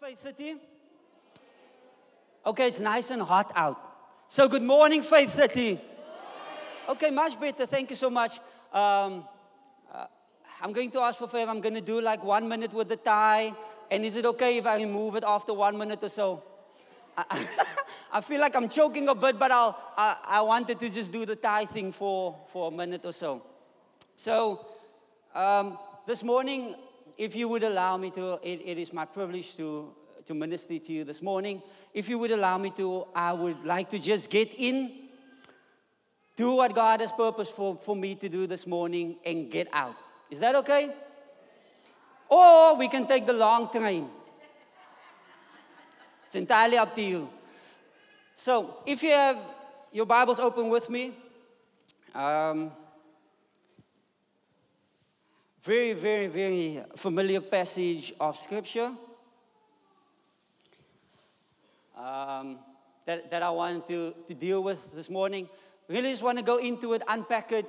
[0.00, 0.54] Faith City?
[2.46, 3.80] Okay, it's nice and hot out.
[4.28, 5.80] So, good morning, Faith City.
[6.88, 7.66] Okay, much better.
[7.66, 8.38] Thank you so much.
[8.72, 9.24] Um,
[9.92, 10.06] uh,
[10.62, 11.50] I'm going to ask for favor.
[11.50, 13.52] I'm going to do like one minute with the tie.
[13.90, 16.44] And is it okay if I remove it after one minute or so?
[17.16, 17.44] I,
[18.12, 21.26] I feel like I'm choking a bit, but I'll, I, I wanted to just do
[21.26, 23.42] the tie thing for, for a minute or so.
[24.14, 24.64] So,
[25.34, 25.76] um,
[26.06, 26.76] this morning,
[27.18, 29.92] if you would allow me to, it, it is my privilege to,
[30.24, 31.60] to minister to you this morning.
[31.92, 34.92] If you would allow me to, I would like to just get in,
[36.36, 39.96] do what God has purposed for, for me to do this morning, and get out.
[40.30, 40.94] Is that okay?
[42.28, 44.08] Or we can take the long train.
[46.22, 47.28] It's entirely up to you.
[48.36, 49.38] So, if you have
[49.90, 51.14] your Bibles open with me,
[52.14, 52.70] um,
[55.62, 58.92] very, very, very familiar passage of Scripture
[61.96, 62.58] um,
[63.04, 65.48] that, that I want to, to deal with this morning.
[65.88, 67.66] Really just want to go into it, unpack it,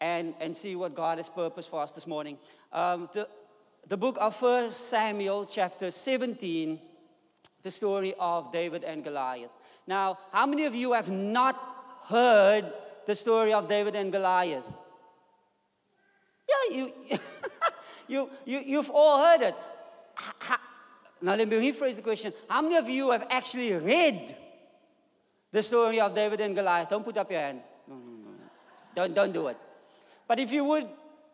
[0.00, 2.36] and, and see what God has purpose for us this morning.
[2.72, 3.28] Um, the,
[3.86, 6.78] the book of 1 Samuel, chapter 17,
[7.62, 9.50] the story of David and Goliath.
[9.86, 11.56] Now, how many of you have not
[12.06, 12.70] heard
[13.06, 14.70] the story of David and Goliath?
[16.48, 16.92] Yeah, you,
[18.08, 19.54] you, you, you've all heard it.
[21.22, 22.32] Now, let me rephrase the question.
[22.48, 24.34] How many of you have actually read
[25.52, 26.88] the story of David and Goliath?
[26.90, 27.60] Don't put up your hand.
[28.94, 29.56] Don't, don't do it.
[30.26, 30.88] But if you would,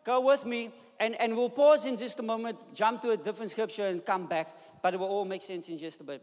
[0.05, 3.51] go with me, and, and we'll pause in just a moment, jump to a different
[3.51, 4.47] scripture, and come back.
[4.81, 6.21] But it will all make sense in just a bit.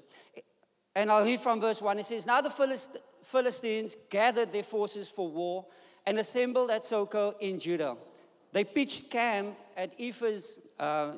[0.95, 1.99] And I'll read from verse 1.
[1.99, 5.67] It says, Now the Philist- Philistines gathered their forces for war
[6.07, 7.97] and assembled at Sokoh in Judah.
[8.53, 11.13] They pitched camp at Ephes uh,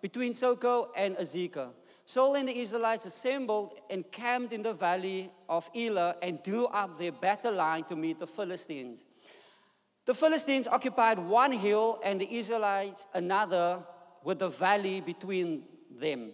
[0.00, 1.70] between Sokoh and Azekah.
[2.04, 6.98] Saul and the Israelites assembled and camped in the valley of Elah and drew up
[6.98, 9.04] their battle line to meet the Philistines.
[10.06, 13.80] The Philistines occupied one hill and the Israelites another
[14.24, 16.30] with the valley between them.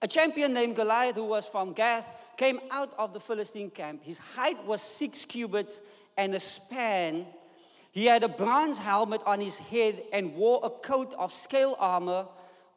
[0.00, 4.04] A champion named Goliath, who was from Gath, came out of the Philistine camp.
[4.04, 5.80] His height was six cubits
[6.16, 7.26] and a span.
[7.90, 12.26] He had a bronze helmet on his head and wore a coat of scale armor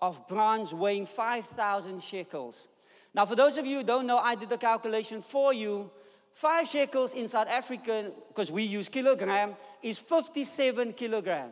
[0.01, 2.67] of bronze weighing 5,000 shekels.
[3.13, 5.91] Now, for those of you who don't know, I did the calculation for you.
[6.33, 11.49] Five shekels in South Africa, because we use kilogram, is 57 kilogram.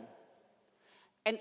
[1.25, 1.37] And,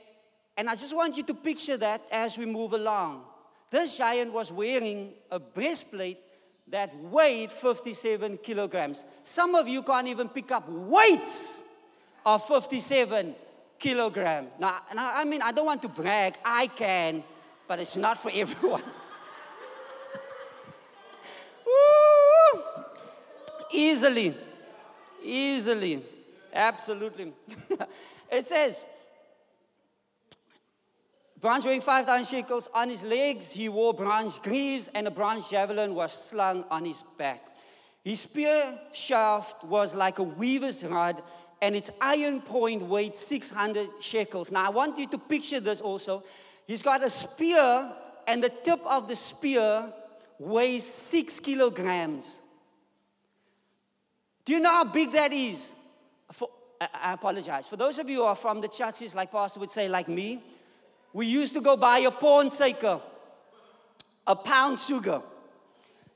[0.57, 3.23] and I just want you to picture that as we move along.
[3.71, 6.19] This giant was wearing a breastplate
[6.67, 9.05] that weighed 57 kilograms.
[9.23, 11.63] Some of you can't even pick up weights
[12.35, 13.35] of 57
[13.79, 14.49] kilogram.
[14.59, 16.35] Now, now, I mean, I don't want to brag.
[16.45, 17.25] I can,
[17.67, 18.83] but it's not for everyone.
[23.73, 24.35] Easily,
[25.23, 26.03] easily,
[26.53, 27.33] absolutely.
[28.31, 28.85] it says,
[31.41, 32.69] bronze weighing 5,000 shekels.
[32.75, 37.03] On his legs, he wore bronze greaves, and a bronze javelin was slung on his
[37.17, 37.47] back.
[38.09, 41.23] His spear shaft was like a weaver's rod,
[41.61, 44.51] and its iron point weighed 600 shekels.
[44.51, 46.25] Now, I want you to picture this also.
[46.67, 47.93] He's got a spear,
[48.27, 49.93] and the tip of the spear
[50.39, 52.41] weighs six kilograms.
[54.47, 55.75] Do you know how big that is?
[56.33, 56.49] For,
[56.81, 57.67] I, apologize.
[57.67, 60.43] For those of you who are from the churches, like Pastor would say, like me,
[61.13, 63.03] we used to go buy a pawn shaker,
[64.27, 65.21] a pound sugar.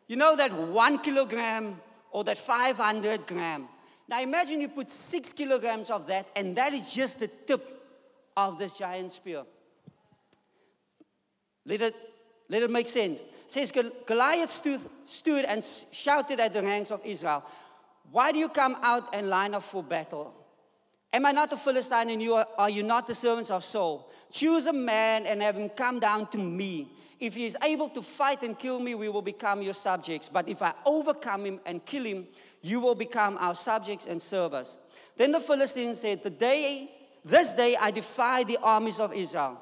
[0.09, 1.81] You know that one kilogram
[2.11, 3.69] or that 500 gram.
[4.09, 7.83] Now imagine you put six kilograms of that, and that is just the tip
[8.37, 9.45] of this giant spear.
[11.65, 11.97] Let it,
[12.49, 13.21] let it make sense.
[13.21, 13.73] It says
[14.07, 17.45] Goliath stood, stood and shouted at the ranks of Israel,
[18.11, 20.35] Why do you come out and line up for battle?
[21.13, 24.11] Am I not a Philistine and you are, are you not the servants of Saul?
[24.31, 26.89] Choose a man and have him come down to me.
[27.23, 30.29] If he is able to fight and kill me, we will become your subjects.
[30.29, 32.27] But if I overcome him and kill him,
[32.63, 34.77] you will become our subjects and serve us.
[35.17, 36.91] Then the Philistines said, The day,
[37.25, 39.61] this day I defy the armies of Israel.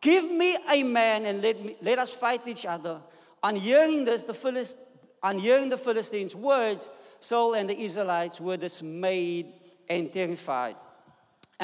[0.00, 3.02] Give me a man and let, me, let us fight each other.
[3.42, 4.78] On hearing this, the Philist,
[5.22, 6.88] on hearing the Philistines' words,
[7.20, 9.52] Saul and the Israelites were dismayed
[9.90, 10.76] and terrified.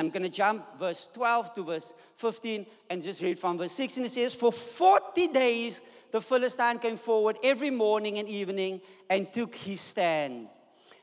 [0.00, 4.06] I'm going to jump verse 12 to verse 15 and just read from verse 16.
[4.06, 8.80] It says, For 40 days the Philistine came forward every morning and evening
[9.10, 10.48] and took his stand.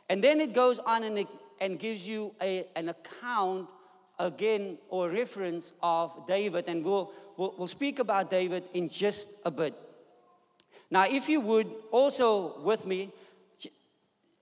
[0.10, 1.28] And then it goes on and, it,
[1.62, 3.70] and gives you a, an account
[4.18, 9.52] again or reference of David, and we'll, we'll, we'll speak about David in just a
[9.52, 9.76] bit.
[10.90, 13.12] Now, if you would also with me,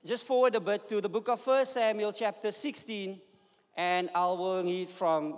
[0.06, 3.20] just forward a bit to the book of 1 Samuel, chapter 16,
[3.76, 5.36] and I will read from,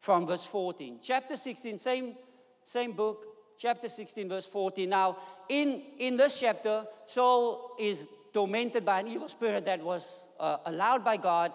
[0.00, 1.00] from verse 14.
[1.02, 2.14] Chapter 16, same,
[2.62, 3.26] same book,
[3.58, 4.88] chapter 16, verse 14.
[4.88, 10.58] Now, in, in this chapter, Saul is tormented by an evil spirit that was uh,
[10.66, 11.52] allowed by God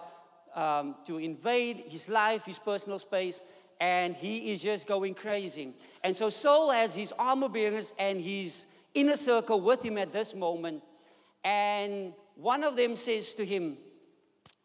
[0.54, 3.40] um, to invade his life, his personal space,
[3.80, 5.72] and he is just going crazy.
[6.04, 10.34] And so Saul has his armor bearers and his inner circle with him at this
[10.34, 10.82] moment.
[11.42, 13.78] And one of them says to him,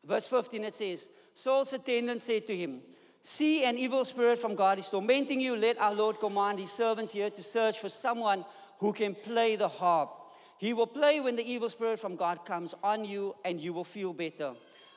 [0.08, 2.82] verse 15, it says, Saul's attendant said to him,
[3.22, 5.56] See, an evil spirit from God is tormenting you.
[5.56, 8.46] Let our Lord command his servants here to search for someone
[8.78, 10.12] who can play the harp.
[10.60, 13.84] He will play when the evil spirit from God comes on you, and you will
[13.84, 14.54] feel better.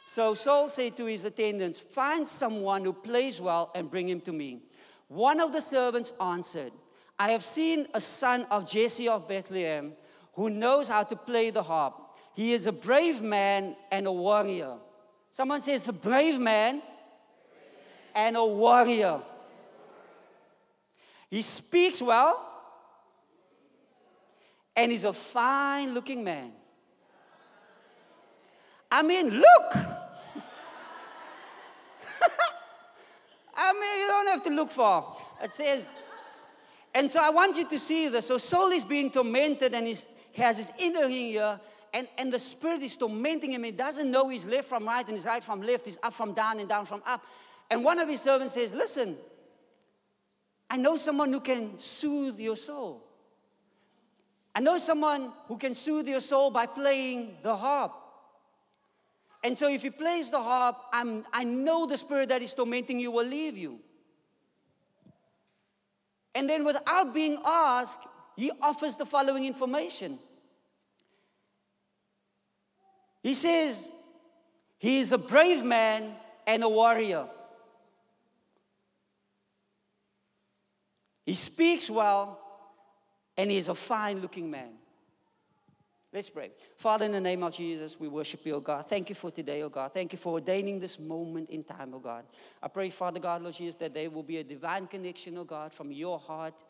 [0.06, 4.32] So Saul said to his attendants, Find someone who plays well and bring him to
[4.32, 4.61] me.
[5.08, 6.72] One of the servants answered,
[7.19, 9.94] I have seen a son of Jesse of Bethlehem
[10.34, 11.94] who knows how to play the harp.
[12.34, 14.76] He is a brave man and a warrior.
[15.30, 16.82] Someone says, a brave man
[18.14, 19.20] and a warrior.
[21.30, 22.44] He speaks well
[24.75, 26.52] and he's a fine looking man.
[28.90, 29.75] I mean, look!
[33.54, 35.16] I mean, you don't have to look far.
[35.42, 35.84] It says,
[36.94, 38.26] and so I want you to see this.
[38.28, 39.96] So Saul is being tormented and he
[40.40, 41.60] has his inner here,
[41.93, 43.64] and, and the spirit is tormenting him.
[43.64, 46.32] He doesn't know he's left from right and he's right from left, he's up from
[46.32, 47.23] down and down from up.
[47.70, 49.17] And one of his servants says, Listen,
[50.70, 53.05] I know someone who can soothe your soul.
[54.55, 57.93] I know someone who can soothe your soul by playing the harp.
[59.44, 62.99] And so, if he plays the harp, I'm, I know the spirit that is tormenting
[62.99, 63.79] you will leave you.
[66.35, 68.00] And then, without being asked,
[68.37, 70.19] he offers the following information.
[73.23, 73.93] He says,
[74.79, 76.15] He is a brave man
[76.47, 77.26] and a warrior.
[81.26, 82.41] He speaks well,
[83.37, 84.70] and he is a fine looking man.
[86.11, 86.53] Let's pray.
[86.79, 88.87] Father, in the name of Jesus, we worship you, O God.
[88.87, 89.93] Thank you for today, O God.
[89.93, 92.25] Thank you for ordaining this moment in time, O God.
[92.62, 95.71] I pray, Father God, Lord Jesus, that there will be a divine connection, O God,
[95.71, 96.64] from your heart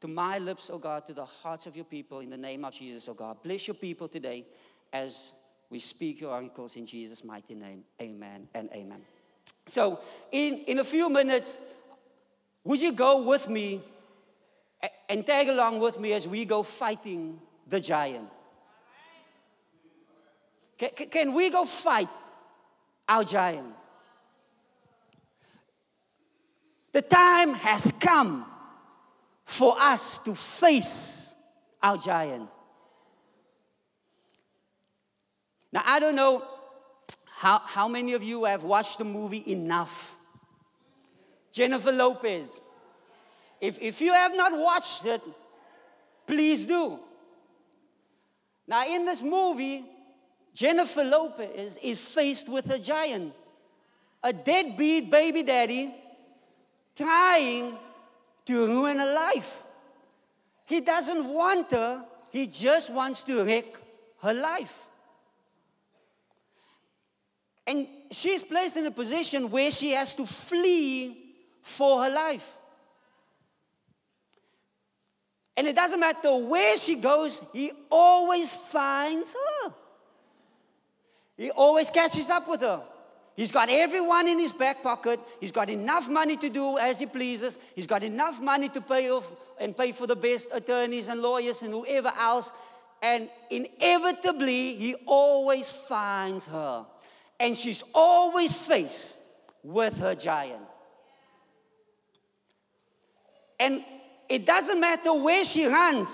[0.00, 2.72] to my lips, O God, to the hearts of your people in the name of
[2.72, 3.38] Jesus, O God.
[3.42, 4.46] Bless your people today
[4.92, 5.32] as
[5.74, 7.82] we speak your oracles in Jesus' mighty name.
[8.00, 9.00] Amen and amen.
[9.66, 9.98] So,
[10.30, 11.58] in, in a few minutes,
[12.62, 13.82] would you go with me
[15.08, 18.28] and tag along with me as we go fighting the giant?
[20.78, 22.08] Can, can we go fight
[23.08, 23.80] our giants?
[26.92, 28.46] The time has come
[29.44, 31.34] for us to face
[31.82, 32.54] our giants.
[35.74, 36.44] Now, I don't know
[37.26, 40.16] how, how many of you have watched the movie Enough?
[41.50, 42.60] Jennifer Lopez.
[43.60, 45.20] If, if you have not watched it,
[46.28, 47.00] please do.
[48.68, 49.84] Now, in this movie,
[50.54, 53.34] Jennifer Lopez is faced with a giant,
[54.22, 55.92] a deadbeat baby daddy
[56.94, 57.76] trying
[58.46, 59.64] to ruin her life.
[60.66, 63.66] He doesn't want her, he just wants to wreck
[64.22, 64.84] her life.
[67.66, 71.16] And she's placed in a position where she has to flee
[71.62, 72.58] for her life.
[75.56, 79.72] And it doesn't matter where she goes, he always finds her.
[81.36, 82.82] He always catches up with her.
[83.36, 85.18] He's got everyone in his back pocket.
[85.40, 87.58] He's got enough money to do as he pleases.
[87.74, 91.62] He's got enough money to pay off and pay for the best attorneys and lawyers
[91.62, 92.52] and whoever else.
[93.02, 96.86] And inevitably, he always finds her.
[97.40, 99.20] And she's always faced
[99.62, 100.62] with her giant.
[103.58, 103.84] And
[104.28, 106.08] it doesn't matter where she runs,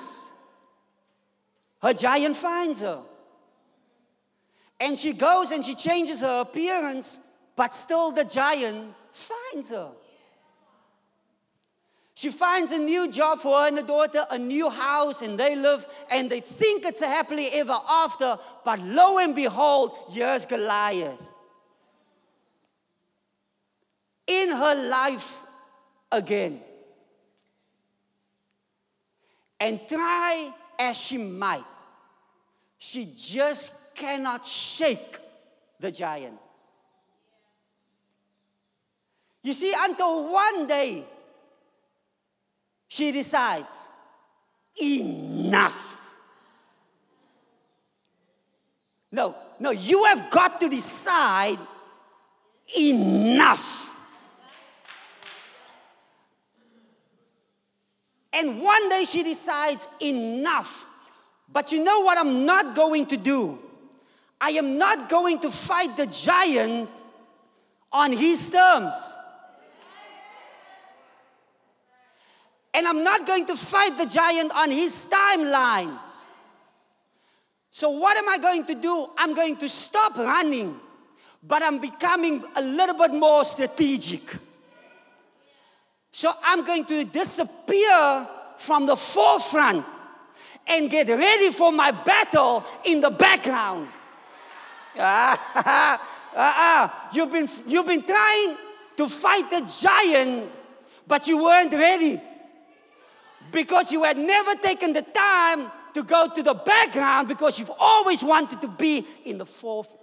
[1.83, 3.03] her giant finds her.
[4.79, 7.21] And she goes and she changes her appearance,
[7.57, 9.91] but still the giant finds her.
[12.21, 15.57] She finds a new job for her and the daughter, a new house, and they
[15.57, 18.39] live and they think it's a happily ever after.
[18.63, 21.19] But lo and behold, here's Goliath.
[24.27, 25.43] In her life
[26.13, 26.61] again.
[29.59, 31.65] And try as she might,
[32.77, 35.17] she just cannot shake
[35.79, 36.37] the giant.
[39.43, 41.07] You see, until one day,
[42.91, 43.73] she decides,
[44.83, 46.19] enough.
[49.13, 51.61] No, no, you have got to decide
[52.77, 53.97] enough.
[58.33, 60.85] And one day she decides, enough.
[61.49, 63.57] But you know what I'm not going to do?
[64.41, 66.91] I am not going to fight the giant
[67.93, 68.95] on his terms.
[72.73, 75.99] And I'm not going to fight the giant on his timeline.
[77.71, 79.11] So, what am I going to do?
[79.17, 80.79] I'm going to stop running,
[81.43, 84.23] but I'm becoming a little bit more strategic.
[86.13, 89.85] So, I'm going to disappear from the forefront
[90.67, 93.89] and get ready for my battle in the background.
[94.99, 95.99] uh,
[96.35, 98.57] uh, you've, been, you've been trying
[98.97, 100.51] to fight the giant,
[101.07, 102.21] but you weren't ready
[103.53, 108.23] because you had never taken the time to go to the background because you've always
[108.23, 109.97] wanted to be in the fourth.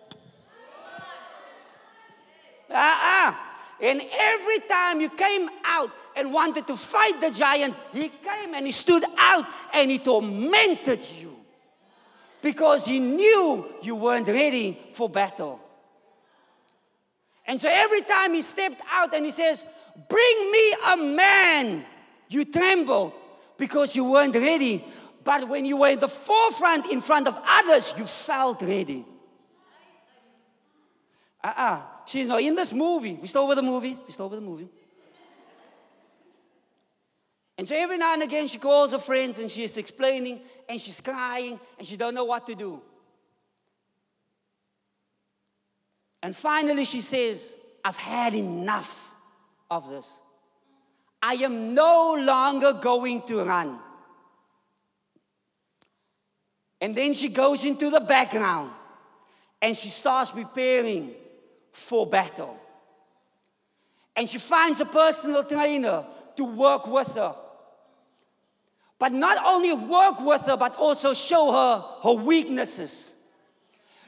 [2.69, 3.33] Uh-uh.
[3.79, 8.65] And every time you came out and wanted to fight the giant, he came and
[8.65, 11.35] he stood out and he tormented you
[12.41, 15.59] because he knew you weren't ready for battle.
[17.45, 19.63] And so every time he stepped out and he says,
[20.09, 21.85] Bring me a man,
[22.29, 23.13] you trembled
[23.57, 24.83] because you weren't ready.
[25.23, 29.05] But when you were in the forefront in front of others, you felt ready.
[31.43, 31.63] Uh uh-uh.
[31.63, 33.13] uh She's not in this movie.
[33.21, 33.97] We still with the movie.
[34.07, 34.69] We still with the movie.
[37.57, 41.01] And so every now and again she calls her friends and she's explaining and she's
[41.01, 42.81] crying and she don't know what to do.
[46.21, 49.15] And finally she says, I've had enough
[49.69, 50.13] of this.
[51.21, 53.79] I am no longer going to run.
[56.79, 58.71] And then she goes into the background
[59.61, 61.11] and she starts preparing
[61.71, 62.57] for battle.
[64.15, 66.05] And she finds a personal trainer
[66.35, 67.35] to work with her.
[68.99, 73.13] But not only work with her, but also show her her weaknesses.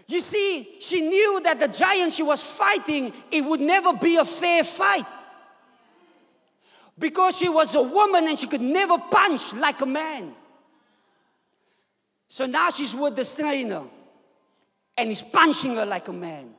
[0.07, 4.25] You see, she knew that the giant she was fighting, it would never be a
[4.25, 5.05] fair fight.
[6.99, 10.35] Because she was a woman and she could never punch like a man.
[12.27, 13.83] So now she's with the trainer
[14.97, 16.53] and he's punching her like a man.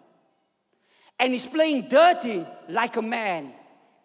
[1.18, 3.52] And he's playing dirty like a man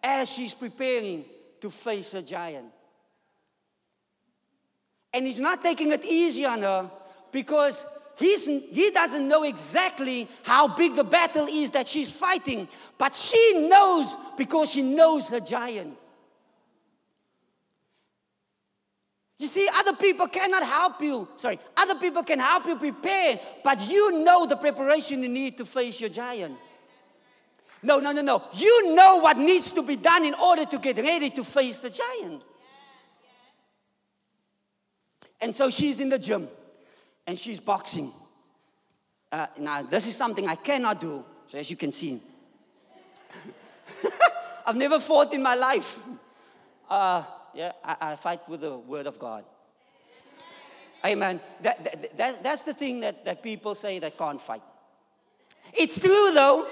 [0.02, 1.24] as she's preparing
[1.62, 2.66] to face a giant.
[5.14, 6.90] And he's not taking it easy on her
[7.32, 7.86] because
[8.18, 13.66] he's, he doesn't know exactly how big the battle is that she's fighting, but she
[13.68, 15.96] knows because she knows her giant.
[19.38, 21.28] You see, other people cannot help you.
[21.36, 25.66] Sorry, other people can help you prepare, but you know the preparation you need to
[25.66, 26.56] face your giant.
[27.82, 28.42] No, no, no, no.
[28.54, 31.90] You know what needs to be done in order to get ready to face the
[31.90, 32.42] giant.
[35.40, 36.48] And so she's in the gym
[37.26, 38.12] and she's boxing.
[39.30, 42.20] Uh, now, this is something I cannot do, so as you can see.
[44.66, 45.98] I've never fought in my life.
[46.88, 47.24] Uh,
[47.56, 49.44] yeah, I, I fight with the word of God.
[51.04, 51.40] Amen.
[51.62, 54.62] That, that, that, that's the thing that, that people say that can't fight.
[55.72, 56.68] It's true though.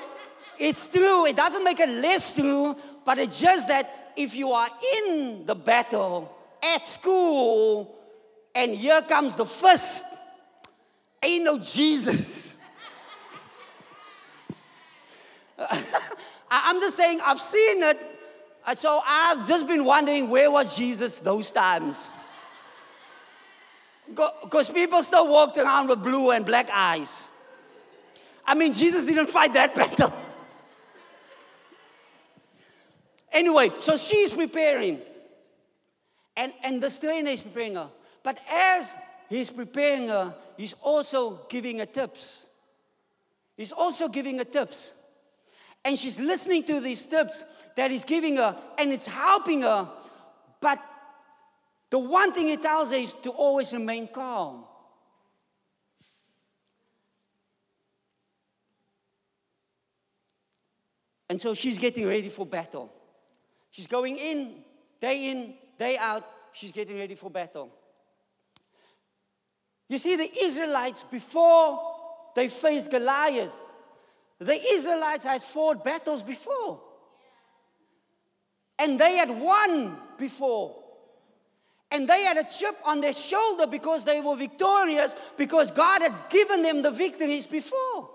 [0.58, 1.26] It's true.
[1.26, 5.54] It doesn't make it less true, but it's just that if you are in the
[5.54, 6.30] battle
[6.62, 7.96] at school
[8.54, 10.04] and here comes the first,
[11.22, 12.58] ain't no Jesus.
[16.50, 18.13] I'm just saying, I've seen it
[18.66, 22.08] Uh, so I've just been wondering where was Jesus those times?
[24.08, 27.28] Because people still walked around with blue and black eyes.
[28.46, 30.12] I mean, Jesus didn't fight that battle.
[33.32, 35.00] anyway, so she's preparing.
[36.36, 37.88] And, and the trainer is preparing her.
[38.22, 38.94] But as
[39.28, 42.46] he's preparing her, he's also giving her tips.
[43.56, 44.94] He's also giving her tips.
[45.84, 47.44] And she's listening to these tips
[47.76, 49.88] that he's giving her, and it's helping her.
[50.60, 50.78] But
[51.90, 54.64] the one thing he tells her is to always remain calm.
[61.28, 62.92] And so she's getting ready for battle.
[63.70, 64.62] She's going in,
[65.00, 67.70] day in, day out, she's getting ready for battle.
[69.88, 71.80] You see, the Israelites, before
[72.34, 73.50] they faced Goliath,
[74.38, 76.80] the Israelites had fought battles before.
[78.78, 80.82] And they had won before.
[81.90, 86.14] And they had a chip on their shoulder because they were victorious, because God had
[86.28, 88.10] given them the victories before.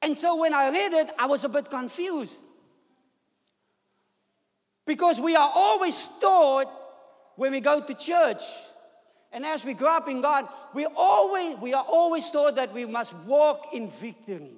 [0.00, 2.44] And so when I read it, I was a bit confused.
[4.86, 6.70] Because we are always taught
[7.36, 8.42] when we go to church,
[9.34, 12.86] and as we grow up in God, we, always, we are always taught that we
[12.86, 14.52] must walk in victory.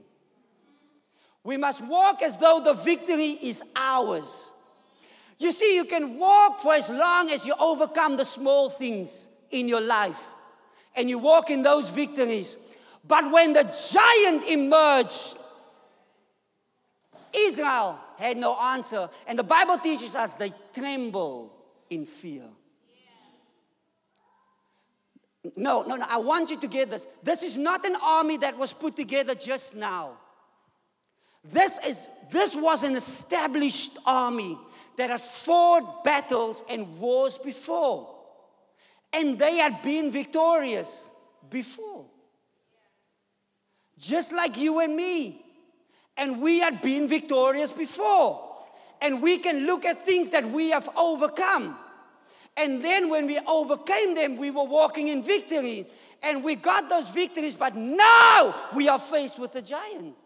[1.43, 4.53] We must walk as though the victory is ours.
[5.39, 9.67] You see, you can walk for as long as you overcome the small things in
[9.67, 10.23] your life
[10.95, 12.59] and you walk in those victories.
[13.09, 15.39] But when the giant emerged,
[17.33, 19.09] Israel had no answer.
[19.27, 21.51] And the Bible teaches us they tremble
[21.89, 22.45] in fear.
[25.55, 26.07] No, no, no.
[26.09, 27.07] I want you to get this.
[27.23, 30.13] This is not an army that was put together just now.
[31.45, 34.59] This, is, this was an established army
[34.97, 38.15] that had fought battles and wars before.
[39.13, 41.09] And they had been victorious
[41.49, 42.07] before.
[43.99, 45.43] Just like you and me.
[46.17, 48.43] And we had been victorious before.
[49.01, 51.79] And we can look at things that we have overcome.
[52.57, 55.87] And then when we overcame them, we were walking in victory.
[56.23, 60.17] And we got those victories, but now we are faced with a giant.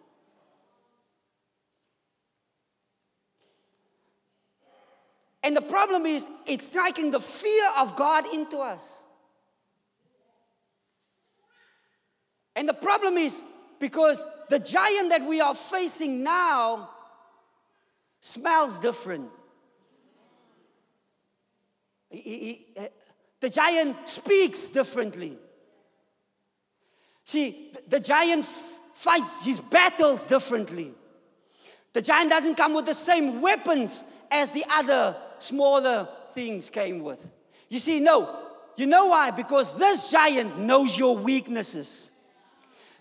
[5.42, 9.02] And the problem is, it's striking the fear of God into us.
[12.54, 13.42] And the problem is
[13.78, 16.90] because the giant that we are facing now
[18.20, 19.30] smells different.
[22.10, 22.86] He, he, uh,
[23.40, 25.38] the giant speaks differently.
[27.24, 30.92] See, the giant fights his battles differently.
[31.92, 37.24] The giant doesn't come with the same weapons as the other smaller things came with.
[37.68, 38.38] You see, no.
[38.76, 39.30] You know why?
[39.30, 42.10] Because this giant knows your weaknesses.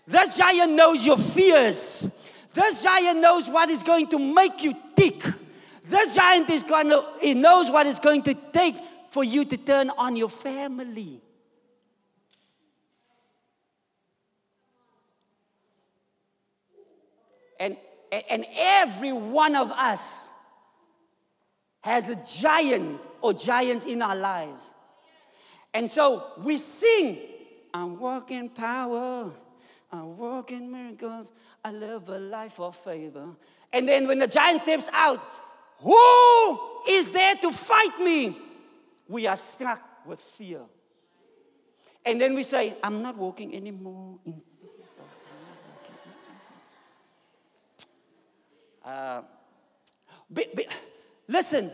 [0.06, 2.08] This giant knows your fears.
[2.54, 5.22] This giant knows what is going to make you tick.
[5.84, 8.76] This giant is going to, he knows what it's going to take
[9.10, 11.20] for you to turn on your family.
[17.58, 17.76] And,
[18.30, 20.28] and every one of us
[21.82, 24.74] has a giant or giants in our lives.
[25.74, 27.18] And so we sing,
[27.74, 29.30] I walk in power,
[29.92, 31.32] I walk in miracles,
[31.64, 33.28] I live a life of favor.
[33.72, 35.20] And then when the giant steps out,
[35.78, 38.36] who is there to fight me?
[39.10, 40.60] We are struck with fear.
[42.06, 44.18] And then we say, I'm not walking anymore
[48.84, 49.22] uh,
[50.30, 50.66] but, but,
[51.30, 51.70] Listen,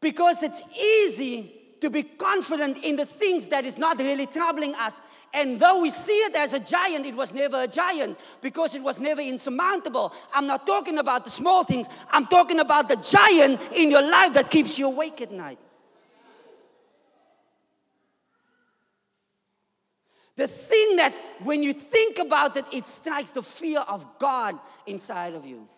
[0.00, 5.00] because it's easy to be confident in the things that is not really troubling us.
[5.34, 8.82] And though we see it as a giant, it was never a giant because it
[8.82, 10.12] was never insurmountable.
[10.32, 14.34] I'm not talking about the small things, I'm talking about the giant in your life
[14.34, 15.58] that keeps you awake at night.
[20.38, 25.34] The thing that when you think about it, it strikes the fear of God inside
[25.34, 25.68] of you.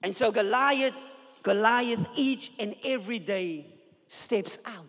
[0.00, 0.94] And so Goliath,
[1.42, 3.66] Goliath each and every day
[4.06, 4.88] steps out.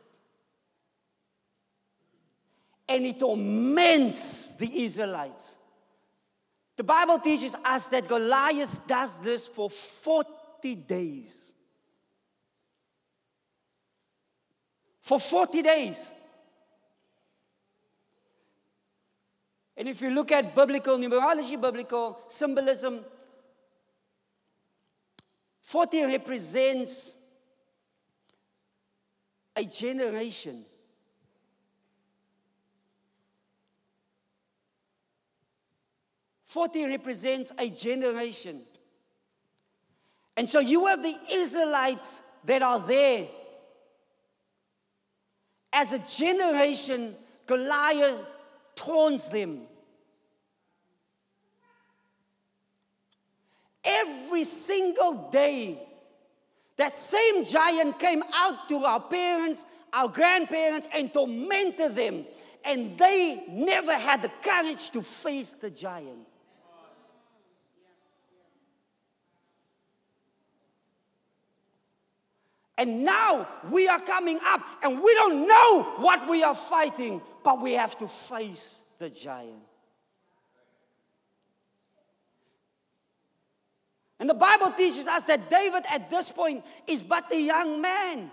[2.87, 5.57] And he torments the Israelites.
[6.75, 11.51] The Bible teaches us that Goliath does this for 40 days.
[15.01, 16.13] For 40 days.
[19.77, 23.05] And if you look at biblical numerology, biblical symbolism,
[25.61, 27.13] 40 represents
[29.57, 30.63] a generation.
[36.45, 38.61] Forty represents a generation.
[40.37, 43.27] And so you have the Israelites that are there.
[45.73, 48.21] As a generation, Goliath
[48.77, 49.67] taunts them.
[53.87, 55.81] every single day.
[56.75, 62.25] That same giant came out to our parents, our grandparents, and tormented them.
[62.63, 66.26] And they never had the courage to face the giant.
[72.77, 77.59] And now we are coming up and we don't know what we are fighting, but
[77.61, 79.63] we have to face the giant.
[84.19, 88.31] And the Bible teaches us that David at this point is but a young man.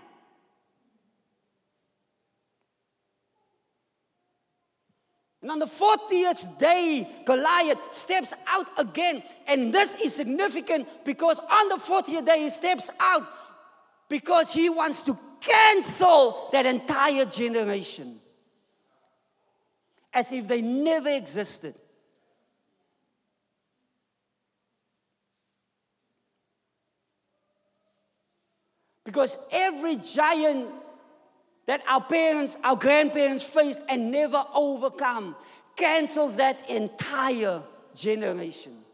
[5.41, 9.21] And on the 40th day, Goliath steps out again.
[9.47, 13.27] And this is significant because on the 40th day, he steps out
[14.09, 18.19] because he wants to cancel that entire generation
[20.13, 21.75] as if they never existed.
[29.03, 30.69] Because every giant
[31.67, 35.35] that our parents, our grandparents faced and never overcome
[35.75, 37.61] cancels that entire
[37.93, 38.84] generation.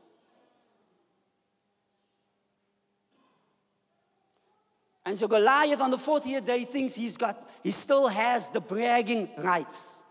[5.06, 9.30] And so Goliath on the 40th day thinks he's got, he still has the bragging
[9.38, 10.02] rights.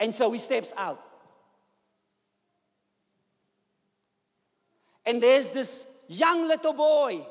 [0.00, 1.04] And so he steps out.
[5.06, 7.26] And there's this young little boy,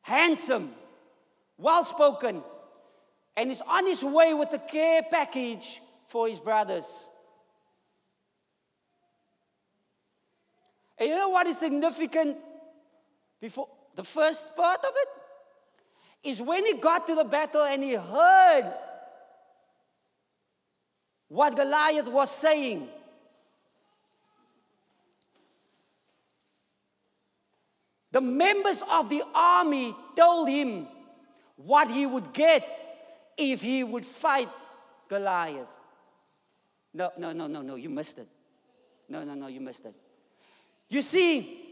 [0.00, 0.72] handsome,
[1.56, 2.42] well spoken,
[3.36, 7.08] and he's on his way with a care package for his brothers.
[10.98, 12.36] And you know what is significant
[13.42, 16.28] before the first part of it?
[16.28, 18.72] Is when he got to the battle and he heard
[21.28, 22.88] what Goliath was saying.
[28.12, 30.86] The members of the army told him
[31.56, 32.64] what he would get
[33.36, 34.48] if he would fight
[35.08, 35.68] Goliath.
[36.94, 38.28] No, no, no, no, no, you missed it.
[39.08, 39.94] No, no, no, you missed it.
[40.88, 41.71] You see,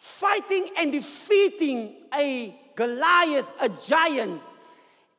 [0.00, 4.40] fighting and defeating a Goliath, a giant,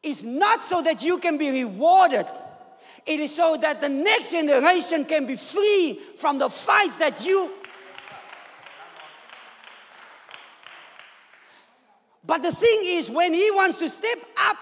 [0.01, 2.25] is not so that you can be rewarded.
[3.05, 7.51] It is so that the next generation can be free from the fights that you
[12.23, 14.55] But the thing is, when he wants to step up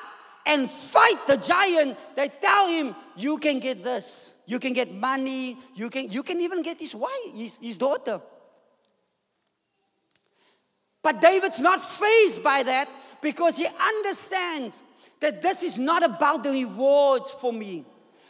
[0.46, 4.34] and fight the giant, they tell him, You can get this.
[4.46, 5.58] You can get money.
[5.76, 8.22] You can, you can even get his wife, his, his daughter.
[11.02, 12.90] But David's not fazed by that
[13.22, 14.84] because he understands
[15.20, 17.86] that this is not about the rewards for me.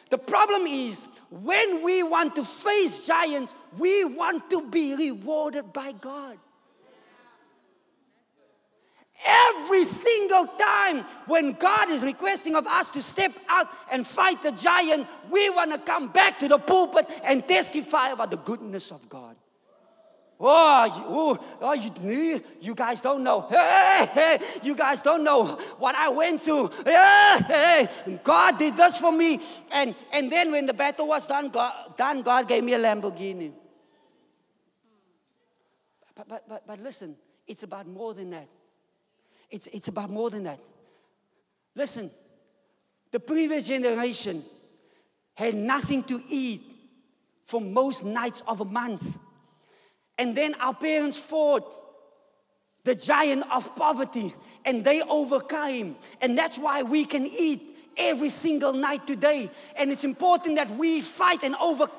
[0.09, 5.91] The problem is when we want to face giants, we want to be rewarded by
[5.91, 6.37] God.
[9.25, 14.51] Every single time when God is requesting of us to step out and fight the
[14.51, 19.07] giant, we want to come back to the pulpit and testify about the goodness of
[19.09, 19.35] God.
[20.41, 23.41] Oh, you, oh, you, you guys don't know.
[23.49, 26.69] Hey, hey, you guys don't know what I went through.
[26.85, 29.41] Hey, hey, God did this for me.
[29.69, 33.51] And, and then when the battle was done, God, done, God gave me a Lamborghini.
[36.15, 38.47] But, but, but, but listen, it's about more than that.
[39.49, 40.61] It's, it's about more than that.
[41.75, 42.11] Listen,
[43.11, 44.45] the previous generation
[45.33, 46.61] had nothing to eat
[47.43, 49.17] for most nights of a month.
[50.19, 51.65] And then our parents fought
[52.83, 55.95] the giant of poverty and they overcame.
[56.19, 57.61] And that's why we can eat
[57.95, 59.49] every single night today.
[59.77, 61.95] And it's important that we fight and overcome.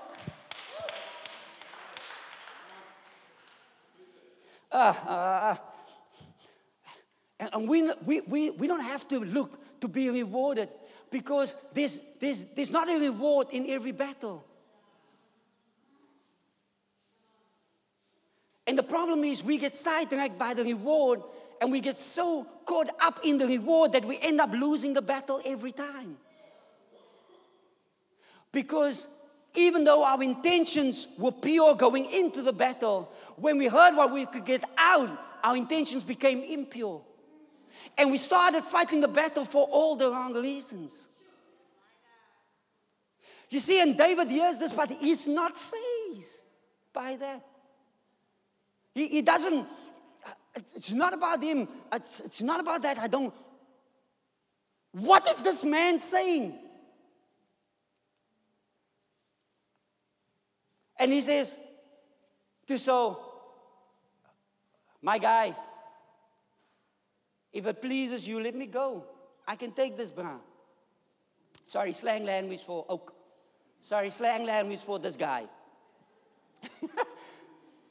[4.70, 5.56] Uh, uh, uh.
[7.52, 10.68] And we, we, we, we don't have to look to be rewarded
[11.10, 14.44] because there's, there's, there's not a reward in every battle.
[18.70, 21.22] And the problem is we get sidetracked by the reward
[21.60, 25.02] and we get so caught up in the reward that we end up losing the
[25.02, 26.16] battle every time.
[28.52, 29.08] Because
[29.56, 34.24] even though our intentions were pure going into the battle, when we heard what we
[34.24, 37.02] could get out, our intentions became impure.
[37.98, 41.08] And we started fighting the battle for all the wrong reasons.
[43.48, 46.44] You see, and David hears this, but he's not fazed
[46.92, 47.49] by that.
[48.94, 49.66] He, he doesn't,
[50.26, 50.30] uh,
[50.74, 51.68] it's not about him.
[51.92, 52.98] It's, it's not about that.
[52.98, 53.32] I don't.
[54.92, 56.54] What is this man saying?
[60.98, 61.56] And he says
[62.66, 63.26] to Saul,
[65.00, 65.56] my guy,
[67.52, 69.06] if it pleases you, let me go.
[69.46, 70.36] I can take this bra.
[71.64, 73.14] Sorry, slang language for oak.
[73.80, 75.46] Sorry, slang language for this guy.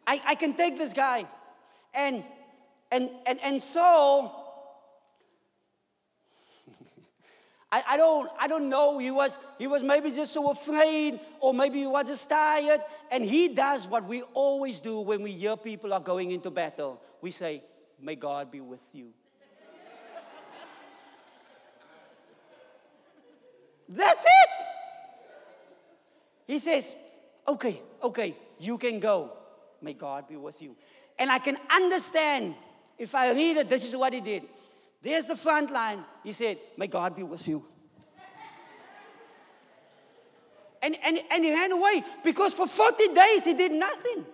[0.09, 1.25] I, I can take this guy.
[1.93, 2.23] And
[2.91, 4.31] and and and so
[7.71, 8.97] I, I, don't, I don't know.
[8.97, 12.81] He was, he was maybe just so afraid, or maybe he was just tired.
[13.11, 16.99] And he does what we always do when we hear people are going into battle.
[17.21, 17.61] We say,
[18.01, 19.09] May God be with you.
[23.89, 24.49] That's it.
[26.47, 26.95] He says,
[27.47, 29.38] Okay, okay, you can go.
[29.81, 30.75] May God be with you.
[31.17, 32.55] And I can understand
[32.97, 34.43] if I read it, this is what he did.
[35.01, 36.03] There's the front line.
[36.23, 37.65] He said, May God be with you.
[40.81, 44.25] And, and, and he ran away because for 40 days he did nothing.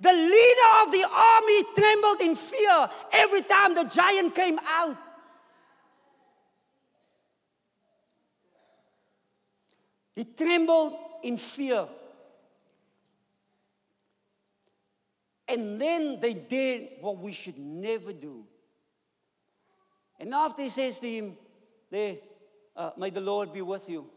[0.00, 4.96] The leader of the army trembled in fear every time the giant came out.
[10.14, 11.86] He trembled in fear.
[15.50, 18.44] And then they did what we should never do.
[20.20, 21.36] And after he says to him,
[21.90, 22.18] there,
[22.76, 24.08] uh, May the Lord be with you,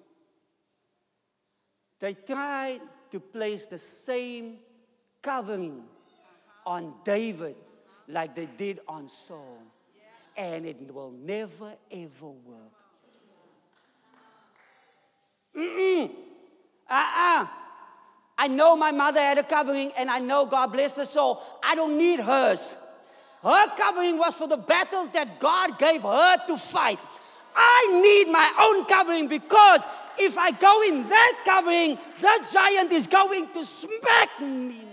[2.00, 4.58] they tried to place the same
[5.24, 5.84] covering
[6.68, 7.56] on David
[8.08, 9.58] like they did on Saul.
[10.38, 12.74] And it will never, ever work.
[16.90, 17.48] Uh-uh.
[18.38, 21.42] I know my mother had a covering and I know God bless her soul.
[21.64, 22.78] I don't need hers.
[23.44, 27.00] Her covering was for the battles that God gave her to fight.
[27.56, 29.86] I need my own covering because
[30.18, 34.88] if I go in that covering, that giant is going to smack me.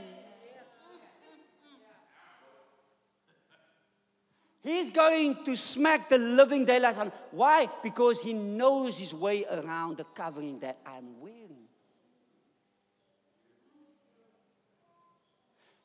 [4.62, 7.14] He's going to smack the living daylights out.
[7.30, 7.68] Why?
[7.82, 11.39] Because he knows his way around the covering that I'm wearing.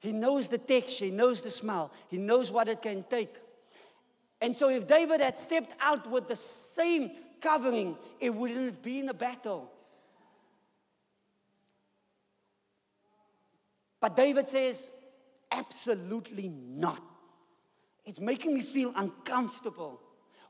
[0.05, 3.35] He knows the texture, he knows the smell, he knows what it can take.
[4.39, 7.09] And so, if David had stepped out with the same
[7.41, 9.71] covering, it wouldn't have been a battle.
[13.99, 14.91] But David says,
[15.51, 17.01] absolutely not.
[18.05, 19.99] It's making me feel uncomfortable.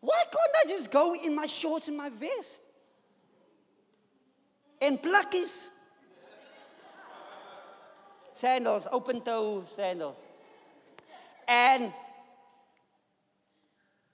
[0.02, 2.62] Why can't I just go in my shorts and my vest?
[4.82, 5.70] And plakkies?
[8.36, 10.18] Sandals, open toe sandals.
[11.48, 11.94] And,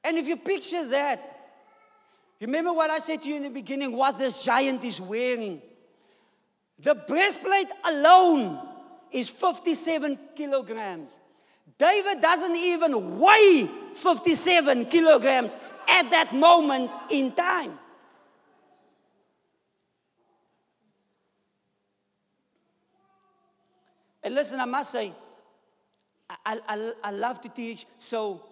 [0.04, 1.40] and if you picture that,
[2.40, 5.60] remember what I said to you in the beginning what this giant is wearing.
[6.78, 8.60] The breastplate alone
[9.12, 11.20] is 57 kilograms.
[11.80, 15.56] David doesn't even weigh 57 kilograms
[15.88, 17.80] at that moment in time.
[24.24, 25.14] And listen, I must say,
[26.46, 28.44] I, I, I love to teach, so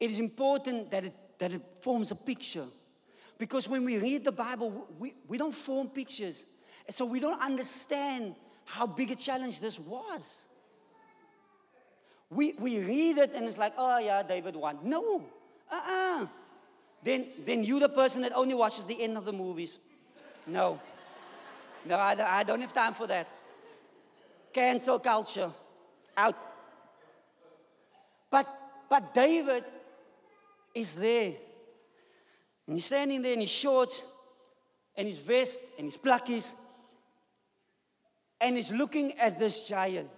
[0.00, 2.66] it is important that it, that it forms a picture.
[3.38, 6.44] Because when we read the Bible, we, we don't form pictures.
[6.86, 10.46] And so we don't understand how big a challenge this was.
[12.30, 14.78] We, we read it and it's like, oh yeah, David won.
[14.82, 15.24] No,
[15.70, 16.26] uh-uh.
[17.02, 19.78] Then, then you the person that only watches the end of the movies.
[20.46, 20.80] No.
[21.84, 23.28] No, I, I don't have time for that.
[24.56, 25.52] Cancel culture.
[26.16, 26.34] Out.
[28.30, 28.48] But,
[28.88, 29.64] but David
[30.74, 31.34] is there.
[32.66, 34.00] And he's standing there in his shorts
[34.96, 36.54] and his vest and his plakkies.
[38.40, 40.08] And he's looking at this giant.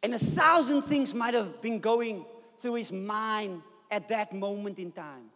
[0.00, 2.24] And a thousand things might have been going
[2.62, 5.30] through his mind at that moment in time.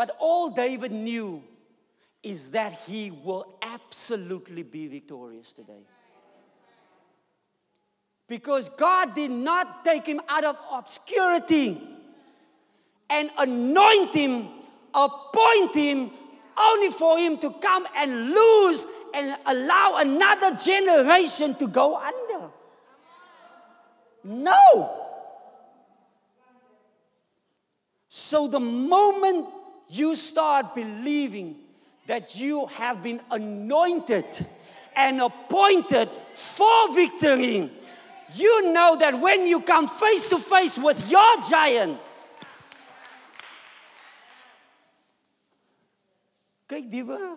[0.00, 1.42] But all David knew
[2.22, 5.82] is that he will absolutely be victorious today.
[8.26, 11.78] Because God did not take him out of obscurity
[13.10, 14.48] and anoint him,
[14.94, 16.10] appoint him,
[16.58, 22.48] only for him to come and lose and allow another generation to go under.
[24.24, 24.96] No.
[28.08, 29.59] So the moment
[29.90, 31.56] you start believing
[32.06, 34.24] that you have been anointed
[34.94, 37.70] and appointed for victory,
[38.34, 42.00] you know that when you come face to face with your giant,
[46.68, 47.36] Kyk, Diva.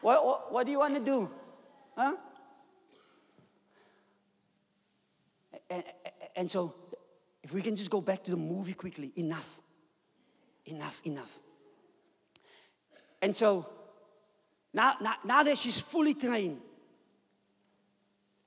[0.00, 1.30] What, what, what do you want to do?
[1.96, 2.16] Huh?
[5.68, 5.84] And,
[6.36, 6.74] and so,
[7.42, 9.60] if we can just go back to the movie quickly, enough
[10.66, 11.38] enough, enough.
[13.20, 13.66] And so
[14.72, 16.60] now, now, now that she's fully trained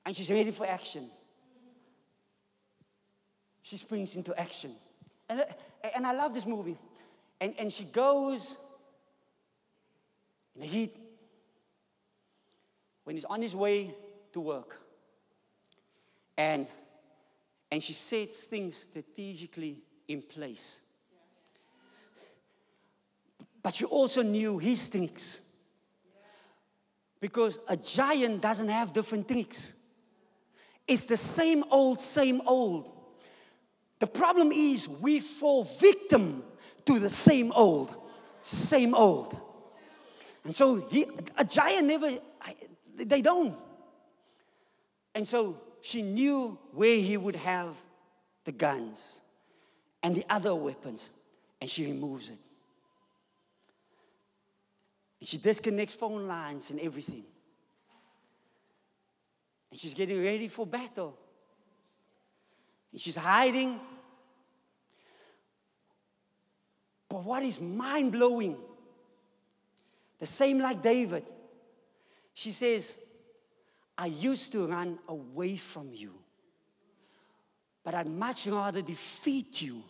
[0.05, 1.09] and she's ready for action,
[3.61, 4.71] she springs into action.
[5.29, 5.45] And,
[5.95, 6.77] and I love this movie.
[7.39, 8.57] And, and she goes
[10.55, 10.95] in the heat
[13.03, 13.95] when he's on his way
[14.33, 14.79] to work.
[16.37, 16.67] And,
[17.71, 20.81] and she sets things strategically in place.
[23.67, 25.41] But she also knew his tricks.
[27.19, 29.73] Because a giant doesn't have different tricks.
[30.87, 32.89] It's the same old, same old.
[33.99, 36.43] The problem is we fall victim
[36.85, 37.93] to the same old,
[38.41, 39.37] same old.
[40.45, 42.09] And so he, a giant never,
[42.95, 43.53] they don't.
[45.13, 47.75] And so she knew where he would have
[48.45, 49.19] the guns
[50.01, 51.09] and the other weapons,
[51.59, 52.37] and she removes it.
[55.21, 57.25] She disconnects phone lines and everything.
[59.71, 61.17] And she's getting ready for battle.
[62.91, 63.79] And she's hiding.
[67.09, 68.57] But what is mind blowing,
[70.19, 71.25] the same like David,
[72.33, 72.95] she says,
[73.97, 76.13] I used to run away from you,
[77.83, 79.81] but I'd much rather defeat you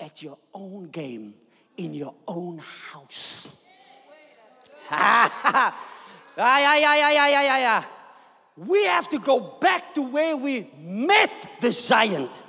[0.00, 1.34] at your own game
[1.76, 3.61] in your own house.
[4.92, 5.72] Yeah,
[6.36, 7.84] yeah, yeah, yeah, yeah, yeah, yeah.
[8.56, 12.42] We have to go back to where we met the giant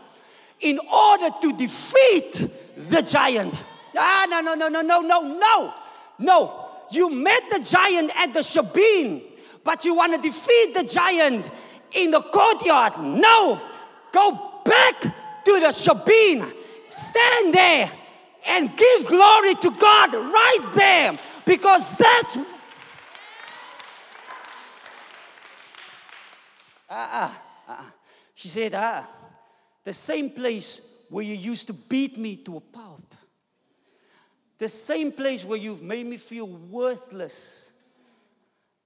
[0.60, 2.50] in order to defeat
[2.90, 3.54] the giant.
[3.96, 5.74] Ah, no, no, no, no, no, no, no.
[6.20, 6.70] No.
[6.92, 9.24] You met the giant at the Shebeen,
[9.64, 11.46] but you want to defeat the giant
[11.94, 13.00] in the courtyard.
[13.00, 13.62] No.
[14.12, 16.54] Go back to the Shebeen.
[16.90, 17.92] Stand there
[18.46, 22.38] and give glory to God right there because that's.
[26.90, 27.84] Ah, uh, uh,
[28.36, 29.08] she said, ah,
[29.84, 33.16] the same place where you used to beat me to a pulp.
[34.58, 37.72] The same place where you've made me feel worthless.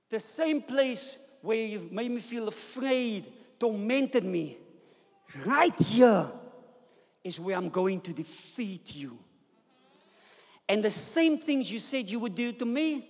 [0.09, 4.57] The same place where you've made me feel afraid, tormented me.
[5.45, 6.31] Right here
[7.23, 9.19] is where I'm going to defeat you.
[10.69, 13.07] And the same things you said you would do to me,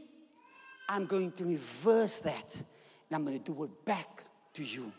[0.88, 2.56] I'm going to reverse that.
[2.56, 4.92] And I'm going to do it back to you.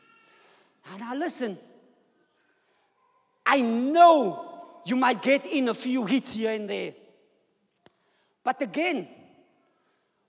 [0.91, 1.59] And now listen,
[3.47, 6.95] I know you might get in a few hits here and there.
[8.43, 9.09] But again,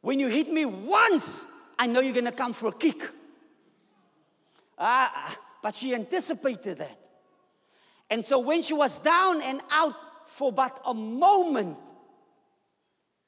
[0.02, 3.02] when you hit me once, I know you're going to come for a kick.
[4.78, 6.98] Ah, but she anticipated that.
[8.10, 11.78] And so when she was down and out for but a moment,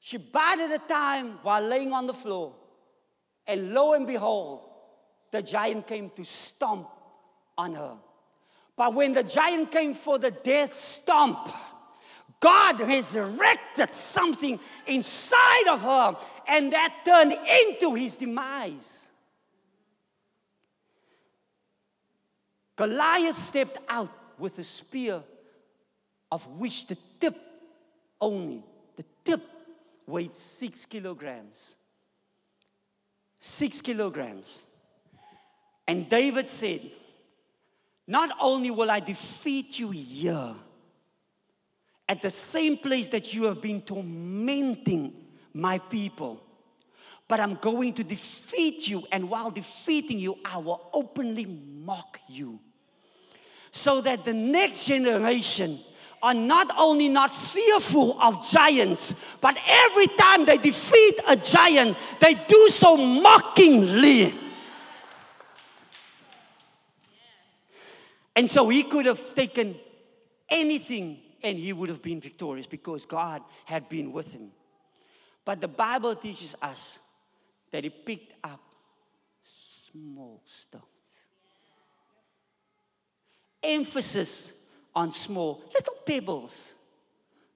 [0.04, 2.52] she bided the time while laying on the floor.
[3.46, 4.62] And lo and behold,
[5.30, 6.88] the giant came to stomp
[7.56, 7.94] on her.
[8.76, 11.48] But when the giant came for the death stomp,
[12.40, 16.16] God resurrected something inside of her,
[16.48, 19.08] and that turned into his demise.
[22.74, 25.22] Goliath stepped out with a spear
[26.32, 27.36] of which the tip
[28.20, 28.64] only,
[28.96, 29.51] the tip
[30.06, 31.76] weighed six kilograms.
[33.40, 34.60] Six kilograms.
[35.86, 36.90] And David said,
[38.06, 40.54] Not only will I defeat you here,
[42.08, 45.14] at the same place that you have been tormenting
[45.54, 46.42] my people,
[47.26, 52.60] but I'm going to defeat you, and while defeating you, I will openly mock you.
[53.70, 55.80] So that the next generation
[56.22, 62.34] are not only not fearful of giants, but every time they defeat a giant, they
[62.34, 64.38] do so mockingly.
[68.34, 69.74] And so he could have taken
[70.48, 74.52] anything and he would have been victorious because God had been with him.
[75.44, 77.00] But the Bible teaches us
[77.72, 78.60] that he picked up
[79.42, 80.84] small stones.
[83.62, 84.52] Emphasis
[84.94, 86.74] on small, little pebbles,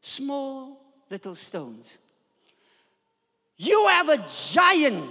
[0.01, 0.81] small
[1.11, 1.99] little stones.
[3.57, 5.11] You have a giant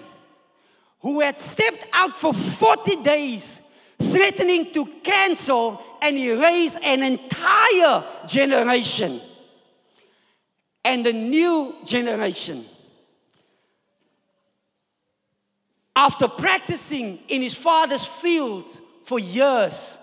[0.99, 3.61] who had stepped out for 40 days
[3.99, 9.21] threatening to cancel and erase an entire generation.
[10.83, 12.65] And the new generation,
[15.95, 19.97] after practicing in his father's fields for years,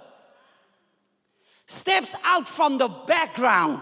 [1.72, 3.80] steps out from the background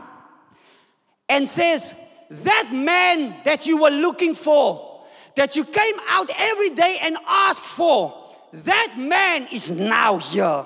[1.28, 1.94] and says,
[2.30, 5.04] That man that you were looking for,
[5.36, 8.16] that you came out every day and asked for,
[8.52, 10.64] that man is now here.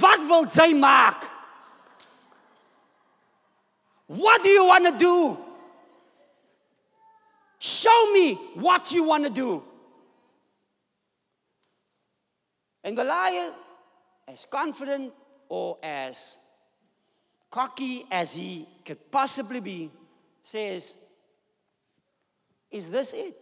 [0.00, 1.24] Wat wil jy maak?
[4.06, 5.38] What do you want to do?
[7.58, 9.62] Show me what you want to do.
[12.84, 13.54] And Goliath,
[14.28, 15.12] as confident
[15.48, 16.36] or as
[17.50, 19.90] cocky as he could possibly be,
[20.42, 20.94] says,
[22.70, 23.36] Is this it?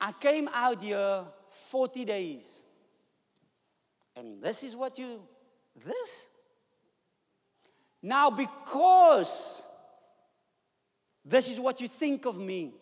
[0.00, 2.44] I came out here 40 days.
[4.14, 5.20] And this is what you,
[5.84, 6.28] this?
[8.02, 9.62] Now, because
[11.24, 12.72] this is what you think of me,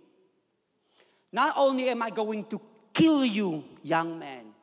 [1.32, 2.60] not only am I going to
[2.92, 4.53] kill you, young man,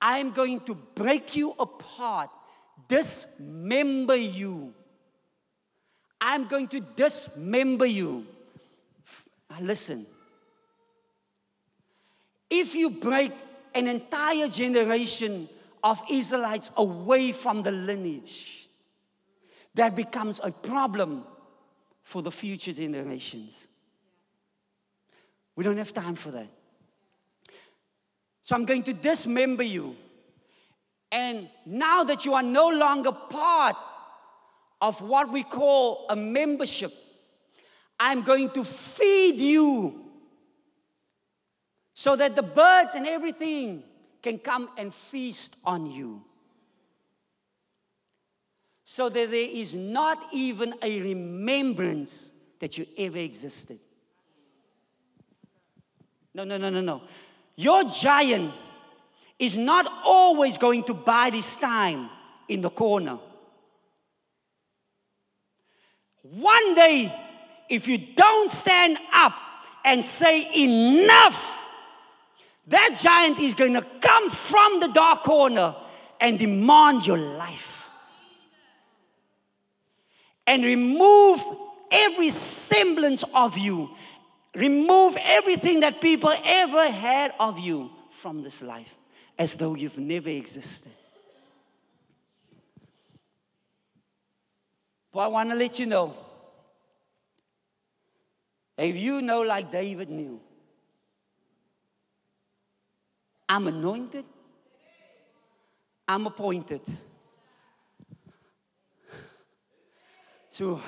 [0.00, 2.30] I'm going to break you apart,
[2.88, 4.72] dismember you.
[6.20, 8.26] I'm going to dismember you.
[9.50, 10.06] Uh, listen,
[12.48, 13.32] if you break
[13.74, 15.48] an entire generation
[15.82, 18.68] of Israelites away from the lineage,
[19.74, 21.24] that becomes a problem
[22.02, 23.68] for the future generations.
[25.56, 26.48] We don't have time for that.
[28.50, 29.94] So I'm going to dismember you.
[31.12, 33.76] And now that you are no longer part
[34.80, 36.92] of what we call a membership,
[38.00, 40.04] I'm going to feed you
[41.94, 43.84] so that the birds and everything
[44.20, 46.24] can come and feast on you.
[48.84, 53.78] So that there is not even a remembrance that you ever existed.
[56.34, 57.02] No, no, no, no, no.
[57.56, 58.52] Your giant
[59.38, 62.10] is not always going to bide his time
[62.48, 63.18] in the corner.
[66.22, 67.14] One day,
[67.68, 69.34] if you don't stand up
[69.84, 71.68] and say enough,
[72.66, 75.74] that giant is going to come from the dark corner
[76.20, 77.90] and demand your life.
[80.46, 81.40] And remove
[81.90, 83.90] every semblance of you.
[84.54, 88.96] Remove everything that people ever had of you from this life
[89.38, 90.92] as though you've never existed.
[95.12, 96.14] But I want to let you know
[98.80, 100.40] if you know, like David knew,
[103.46, 104.24] I'm anointed.
[106.08, 106.80] I'm appointed.
[110.48, 110.80] So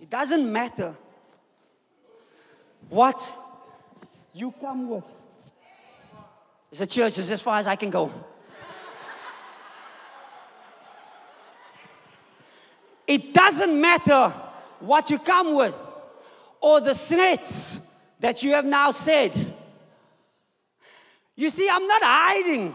[0.00, 0.94] it doesn't matter
[2.92, 3.18] what
[4.34, 5.06] you come with.
[6.70, 8.12] It's a church, it's as far as I can go.
[13.06, 14.28] It doesn't matter
[14.80, 15.74] what you come with
[16.60, 17.80] or the threats
[18.20, 19.54] that you have now said.
[21.34, 22.74] You see, I'm not hiding.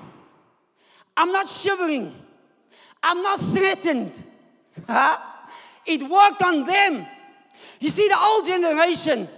[1.15, 2.11] I'm not shivering.
[3.03, 4.11] I'm not threatened.
[4.87, 5.17] Huh?
[5.85, 7.07] It worked on them.
[7.79, 9.29] You see, the old generation,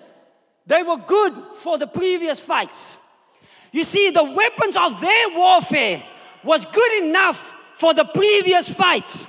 [0.69, 2.99] they were good for the previous fights.
[3.71, 6.03] You see, the weapons of their warfare
[6.43, 9.25] was good enough for the previous fights.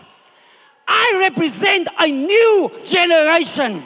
[0.87, 3.83] I represent a new generation.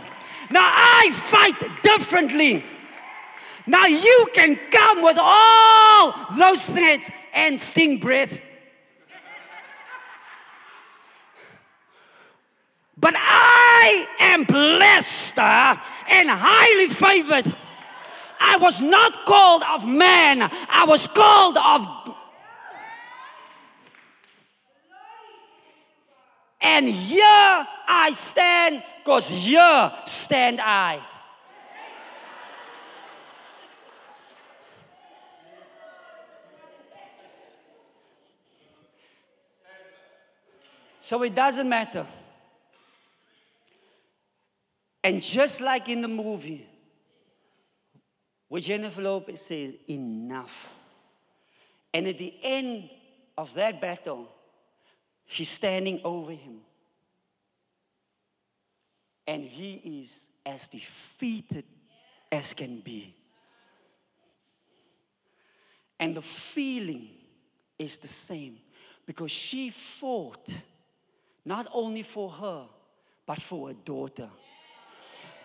[0.50, 2.64] Now I fight differently.
[3.68, 8.42] Now you can come with all those threats and sting breath.
[13.04, 15.76] But I am blessed uh,
[16.08, 17.54] and highly favored.
[18.40, 21.86] I was not called of man, I was called of.
[26.62, 30.98] And here I stand, because here stand I.
[41.00, 42.06] So it doesn't matter.
[45.04, 46.66] And just like in the movie,
[48.48, 50.74] where Jennifer Lopez says, enough.
[51.92, 52.88] And at the end
[53.36, 54.30] of that battle,
[55.26, 56.60] she's standing over him.
[59.26, 61.64] And he is as defeated
[62.32, 63.14] as can be.
[66.00, 67.10] And the feeling
[67.78, 68.56] is the same
[69.06, 70.48] because she fought
[71.44, 72.64] not only for her,
[73.26, 74.30] but for her daughter.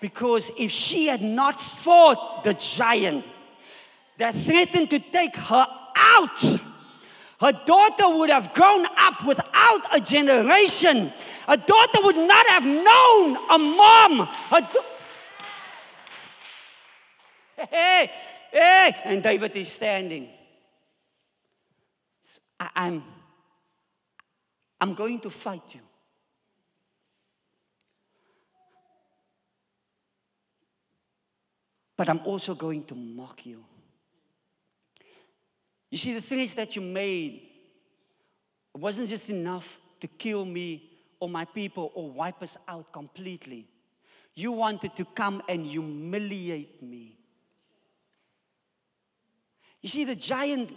[0.02, 3.26] Because if she had not fought the giant
[4.18, 6.43] that threatened to take her out,
[7.41, 11.14] her daughter would have grown up without a generation.
[11.47, 14.30] Her daughter would not have known a mom.
[14.72, 14.82] Do-
[17.70, 18.12] hey,
[18.52, 20.30] hey, and David is standing.
[22.60, 23.04] I, I'm
[24.82, 25.82] I'm going to fight you.
[32.00, 33.62] But I'm also going to mock you.
[35.91, 37.41] You see, the is that you made
[38.74, 40.82] wasn't just enough to kill me
[41.20, 43.68] or my people or wipe us out completely.
[44.34, 47.18] You wanted to come and humiliate me.
[49.82, 50.72] You see, the giant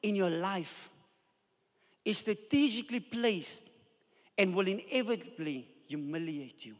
[0.00, 0.90] in your life
[2.04, 3.64] is strategically placed
[4.38, 6.76] and will inevitably humiliate you.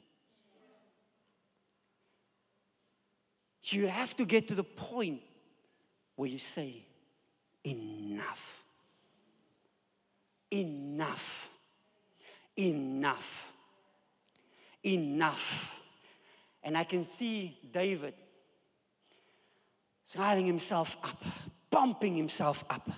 [3.73, 5.21] You have to get to the point
[6.17, 6.85] where you say,
[7.65, 8.65] Enough.
[10.51, 11.51] Enough.
[12.57, 13.53] Enough.
[14.85, 15.81] Enough.
[16.63, 18.15] And I can see David
[20.05, 21.23] smiling himself up,
[21.71, 22.91] pumping himself up.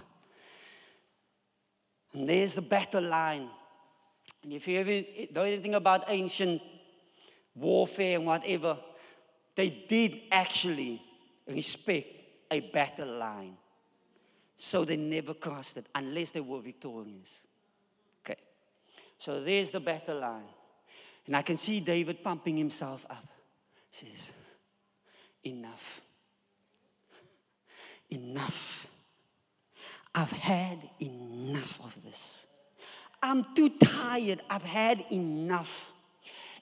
[2.12, 3.48] And there's the battle line.
[4.42, 5.02] And if you ever
[5.32, 6.62] know anything about ancient
[7.54, 8.78] warfare and whatever,
[9.54, 11.02] they did actually
[11.46, 12.08] respect
[12.50, 13.56] a battle line.
[14.56, 17.46] So they never crossed it unless they were victorious.
[18.24, 18.38] Okay.
[19.16, 20.48] So there's the battle line.
[21.26, 23.26] And I can see David pumping himself up.
[23.90, 24.32] He says,
[25.44, 26.02] Enough.
[28.10, 28.86] Enough.
[30.14, 32.46] I've had enough of this.
[33.22, 34.42] I'm too tired.
[34.50, 35.92] I've had enough.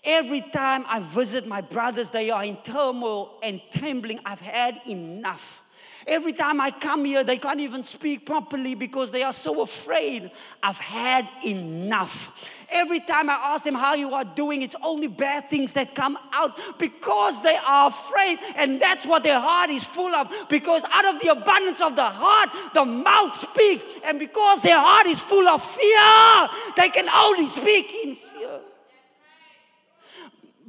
[0.05, 4.21] Every time I visit my brothers, they are in turmoil and trembling.
[4.25, 5.63] I've had enough.
[6.07, 10.31] Every time I come here, they can't even speak properly because they are so afraid.
[10.63, 12.49] I've had enough.
[12.71, 16.19] Every time I ask them how you are doing, it's only bad things that come
[16.33, 18.39] out because they are afraid.
[18.57, 20.33] And that's what their heart is full of.
[20.49, 23.85] Because out of the abundance of the heart, the mouth speaks.
[24.05, 28.61] And because their heart is full of fear, they can only speak in fear.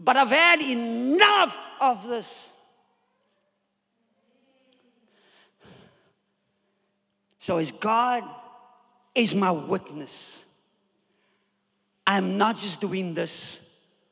[0.01, 2.49] But I've had enough of this.
[7.37, 8.23] So, as God
[9.13, 10.45] is my witness,
[12.07, 13.59] I'm not just doing this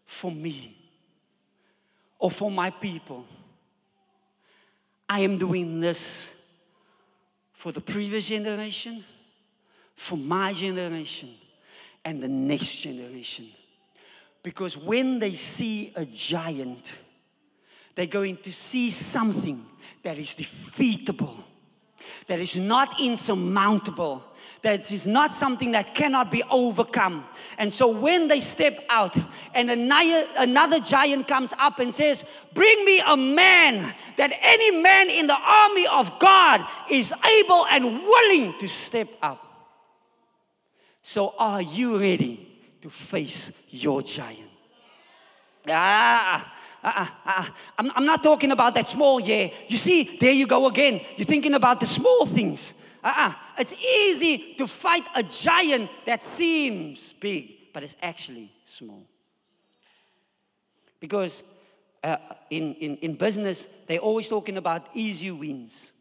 [0.06, 0.76] for me
[2.20, 3.26] or for my people.
[5.10, 6.34] I am doing this
[7.54, 9.06] for the previous generation,
[9.96, 11.30] for my generation,
[12.04, 13.48] and the next generation.
[14.44, 16.92] Because when they see a giant,
[17.96, 19.66] they're going to see something
[20.04, 21.44] that is defeatable,
[22.28, 24.24] that is not insurmountable,
[24.62, 27.26] that is not something that cannot be overcome.
[27.58, 29.16] And so when they step out
[29.54, 32.24] and another, giant comes up and says,
[32.54, 37.86] Bring me a man, that any man in the army of God is able and
[38.02, 39.44] willing to step up.
[41.02, 42.57] So are you ready
[42.88, 44.50] to face your giant.
[45.68, 49.50] Ah, ah, ah, I'm, I'm not talking about that small, yeah.
[49.68, 51.02] You see, there you go again.
[51.18, 52.74] You're thinking about the small things.
[53.04, 53.34] Uh-uh.
[53.60, 59.06] It's easy to fight a giant that seems big, but it's actually small.
[61.02, 61.44] Because
[62.06, 62.16] uh,
[62.50, 65.92] in, in, in business, they're always talking about easy wins.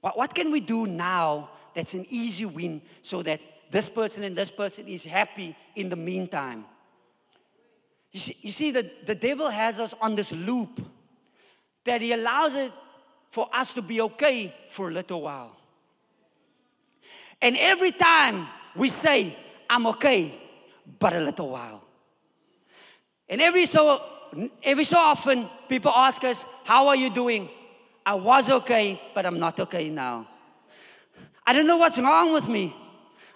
[0.00, 3.40] What, what can we do now that's an easy win so that
[3.74, 6.64] this person and this person is happy in the meantime.
[8.12, 10.80] You see, you see the, the devil has us on this loop
[11.82, 12.70] that he allows it
[13.30, 15.56] for us to be okay for a little while.
[17.42, 18.46] And every time
[18.76, 19.36] we say,
[19.68, 20.40] I'm okay,
[21.00, 21.82] but a little while.
[23.28, 24.00] And every so
[24.62, 27.48] every so often people ask us, How are you doing?
[28.06, 30.28] I was okay, but I'm not okay now.
[31.44, 32.76] I don't know what's wrong with me.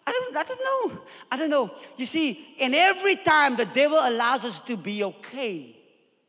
[0.08, 1.00] I don't, I don't know.
[1.30, 1.70] I don't know.
[1.98, 5.76] You see, and every time the devil allows us to be okay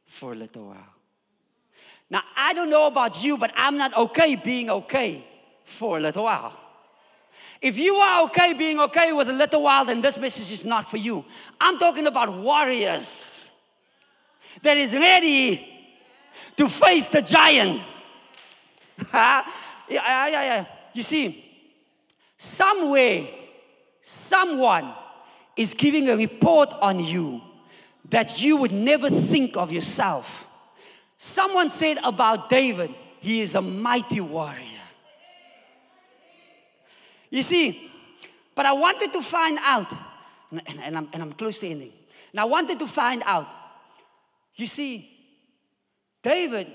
[0.05, 0.93] for a little while.
[2.09, 5.25] Now, I don't know about you, but I'm not okay being okay
[5.63, 6.59] for a little while.
[7.61, 10.89] If you are okay being okay with a little while, then this message is not
[10.89, 11.23] for you.
[11.61, 13.49] I'm talking about warriors
[14.61, 15.65] that is ready
[16.57, 17.81] to face the giant.
[19.13, 19.43] yeah,
[19.87, 20.65] yeah, yeah.
[20.93, 21.45] You see,
[22.37, 23.38] somewhere
[24.09, 24.91] someone
[25.55, 27.41] is giving a report on you
[28.09, 30.47] that you would never think of yourself.
[31.15, 32.89] Someone said about David,
[33.19, 34.65] he is a mighty warrior.
[37.29, 37.91] You see,
[38.55, 39.91] but I wanted to find out,
[40.49, 41.93] and, and, I'm, and I'm close to ending.
[42.31, 43.47] And I wanted to find out,
[44.55, 45.07] you see,
[46.23, 46.65] David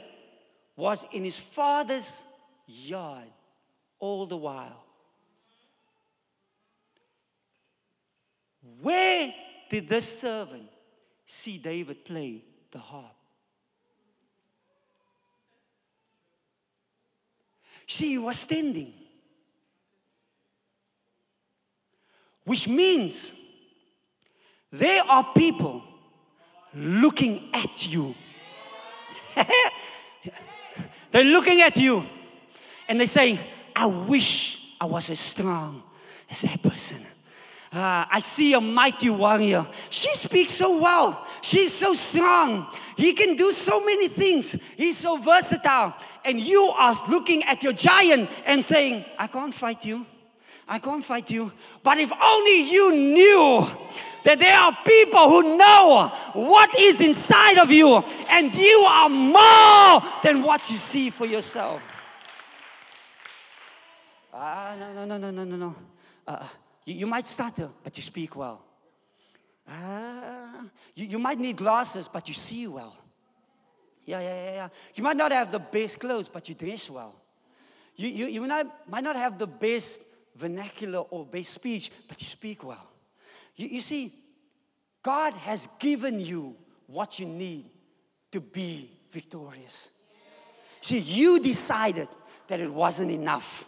[0.76, 2.22] was in his father's
[2.68, 3.24] yard
[3.98, 4.83] all the while.
[8.80, 9.34] Where
[9.68, 10.68] did this servant
[11.26, 13.14] see David play the harp?
[17.86, 18.92] See, he was standing.
[22.44, 23.32] Which means
[24.70, 25.82] there are people
[26.74, 28.14] looking at you.
[31.10, 32.06] they're looking at you
[32.88, 33.38] and they say,
[33.76, 35.82] I wish I was as strong
[36.30, 37.06] as that person.
[37.74, 39.66] Uh, I see a mighty warrior.
[39.90, 41.26] She speaks so well.
[41.42, 42.68] She's so strong.
[42.96, 44.56] He can do so many things.
[44.76, 45.92] He's so versatile.
[46.24, 50.06] And you are looking at your giant and saying, I can't fight you.
[50.68, 51.50] I can't fight you.
[51.82, 53.66] But if only you knew
[54.22, 57.96] that there are people who know what is inside of you,
[58.28, 61.82] and you are more than what you see for yourself.
[64.32, 65.76] Ah, no, no, no, no, no, no, no.
[66.26, 66.46] Uh,
[66.84, 68.62] you, you might stutter, but you speak well.
[69.68, 70.62] Ah,
[70.94, 72.96] you, you might need glasses, but you see well.
[74.04, 74.68] Yeah, yeah, yeah, yeah.
[74.94, 77.14] You might not have the best clothes, but you dress well.
[77.96, 80.02] You, you, you might, not have the best
[80.36, 82.90] vernacular or best speech, but you speak well.
[83.56, 84.12] You, you see,
[85.02, 86.56] God has given you
[86.86, 87.66] what you need
[88.32, 89.90] to be victorious.
[90.80, 92.08] See, you decided
[92.48, 93.64] that it wasn't enough.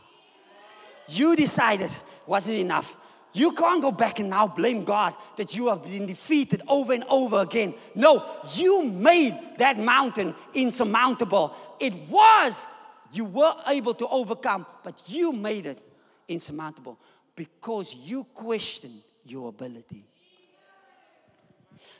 [1.08, 1.90] You decided
[2.26, 2.96] wasn't enough.
[3.36, 7.04] You can't go back and now blame God that you have been defeated over and
[7.04, 7.74] over again.
[7.94, 8.24] No,
[8.54, 11.54] you made that mountain insurmountable.
[11.78, 12.66] It was,
[13.12, 15.78] you were able to overcome, but you made it
[16.26, 16.98] insurmountable
[17.34, 20.02] because you questioned your ability.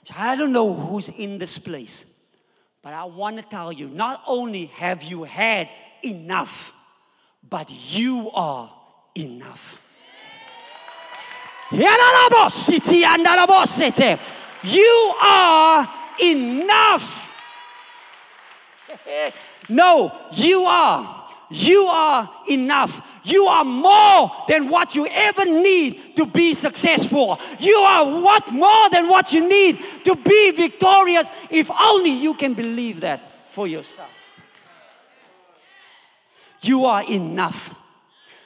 [0.04, 2.06] So I don't know who's in this place,
[2.80, 5.68] but I want to tell you not only have you had
[6.02, 6.72] enough,
[7.46, 8.72] but you are
[9.14, 9.82] enough.
[14.62, 15.88] You are
[16.22, 17.24] enough.
[19.68, 21.28] No, you are.
[21.50, 23.00] You are enough.
[23.24, 27.40] You are more than what you ever need to be successful.
[27.58, 32.54] You are what more than what you need to be victorious if only you can
[32.54, 34.10] believe that for yourself.
[36.60, 37.74] You are enough.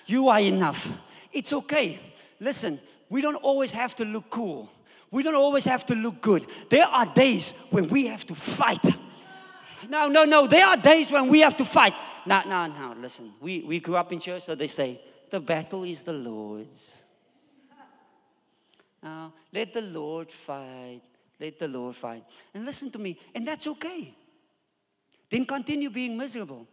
[0.07, 0.91] You are enough.
[1.33, 2.01] It's okay.
[2.39, 2.81] Listen,
[3.11, 4.71] we don't always have to look cool.
[5.11, 6.47] We don't always have to look good.
[6.71, 8.85] There are days when we have to fight.
[9.89, 10.47] No, no, no.
[10.47, 11.95] There are days when we have to fight.
[12.25, 12.95] No, no, no.
[12.99, 17.03] Listen, we, we grew up in church, so they say, the battle is the Lord's.
[19.03, 21.01] Now, let the Lord fight.
[21.41, 22.23] Let the Lord fight.
[22.55, 24.15] And listen to me, and that's okay.
[25.31, 26.67] Then continue being miserable.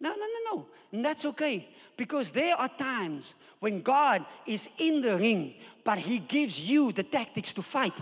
[0.00, 0.66] No, no, no, no.
[0.92, 1.68] And that's okay.
[1.96, 7.02] Because there are times when God is in the ring, but He gives you the
[7.02, 7.94] tactics to fight.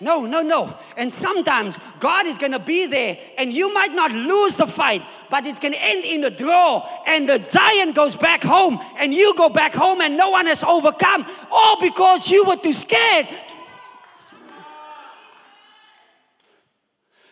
[0.00, 0.76] No, no, no.
[0.96, 5.02] And sometimes God is going to be there and you might not lose the fight,
[5.30, 9.34] but it can end in a draw and the giant goes back home and you
[9.36, 13.28] go back home and no one has overcome, all because you were too scared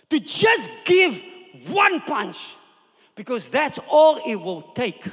[0.08, 1.22] to just give
[1.68, 2.56] one punch
[3.14, 5.04] because that's all it will take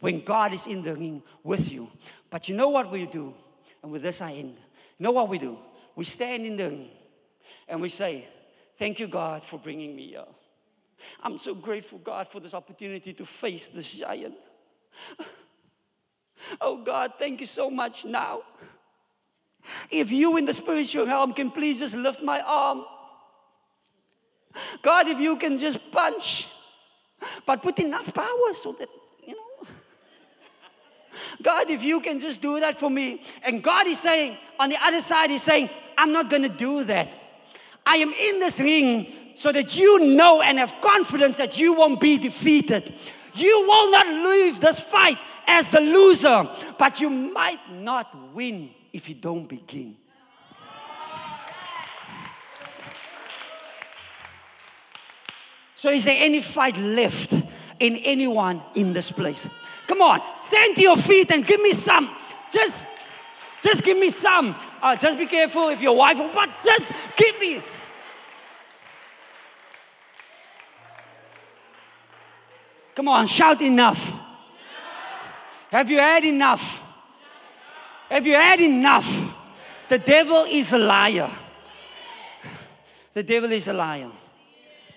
[0.00, 1.90] when God is in the ring with you.
[2.30, 3.34] But you know what we do?
[3.82, 4.56] And with this I end.
[4.98, 5.58] You know what we do?
[5.94, 6.90] We stand in the ring
[7.68, 8.28] and we say,
[8.74, 10.24] Thank you, God, for bringing me here.
[11.22, 14.34] I'm so grateful, God, for this opportunity to face this giant.
[16.60, 18.42] Oh, God, thank you so much now.
[19.90, 22.84] If you in the spiritual realm can please just lift my arm.
[24.82, 26.46] God, if you can just punch
[27.44, 28.88] but put enough power so that,
[29.24, 29.68] you know.
[31.42, 33.22] God, if you can just do that for me.
[33.42, 36.84] And God is saying, on the other side, He's saying, I'm not going to do
[36.84, 37.10] that.
[37.84, 42.00] I am in this ring so that you know and have confidence that you won't
[42.00, 42.94] be defeated.
[43.34, 46.48] You will not leave this fight as the loser,
[46.78, 49.96] but you might not win if you don't begin.
[55.76, 57.34] So, is there any fight left
[57.78, 59.46] in anyone in this place?
[59.86, 62.10] Come on, stand to your feet and give me some.
[62.50, 62.86] Just,
[63.62, 64.56] just give me some.
[64.80, 67.62] Uh, just be careful if your wife, but just give me.
[72.94, 74.18] Come on, shout enough.
[75.70, 76.82] Have you had enough?
[78.08, 79.30] Have you had enough?
[79.90, 81.30] The devil is a liar.
[83.12, 84.10] The devil is a liar.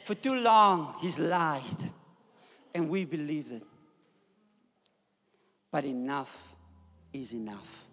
[0.09, 1.61] For too long, he's lied.
[2.73, 3.61] And we believed it.
[5.69, 6.55] But enough
[7.13, 7.85] is enough.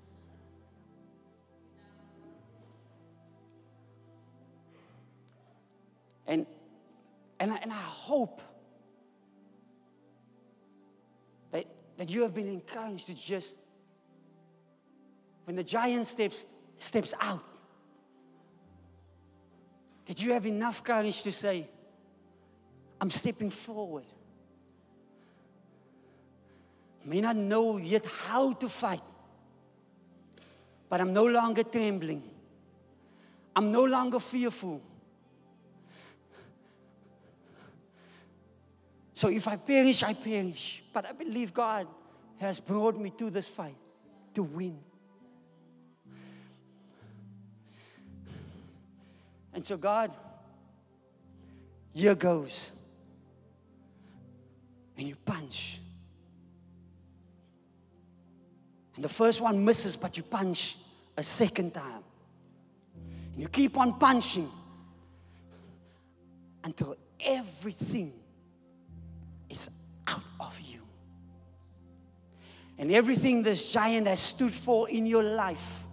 [6.27, 6.47] And,
[7.39, 8.41] and, I, and I hope
[11.53, 11.67] that,
[11.99, 13.59] that you have been encouraged to just,
[15.45, 16.47] when the giant steps,
[16.79, 17.45] steps out,
[20.07, 21.69] that you have enough courage to say,
[23.01, 24.05] I'm stepping forward.
[27.05, 29.03] May not know yet how to fight,
[30.89, 32.23] but I'm no longer trembling.
[33.55, 34.83] I'm no longer fearful.
[39.15, 40.83] So if I perish, I perish.
[40.93, 41.87] But I believe God
[42.39, 43.77] has brought me to this fight
[44.35, 44.79] to win.
[49.55, 50.15] And so, God,
[51.95, 52.73] here goes.
[54.99, 55.81] And you punch.
[58.95, 60.77] And the first one misses, but you punch
[61.17, 62.03] a second time.
[63.33, 64.51] And you keep on punching
[66.65, 68.13] until everything
[69.51, 69.69] is
[70.07, 70.81] out of you.
[72.79, 75.85] And everything this giant has stood for in your life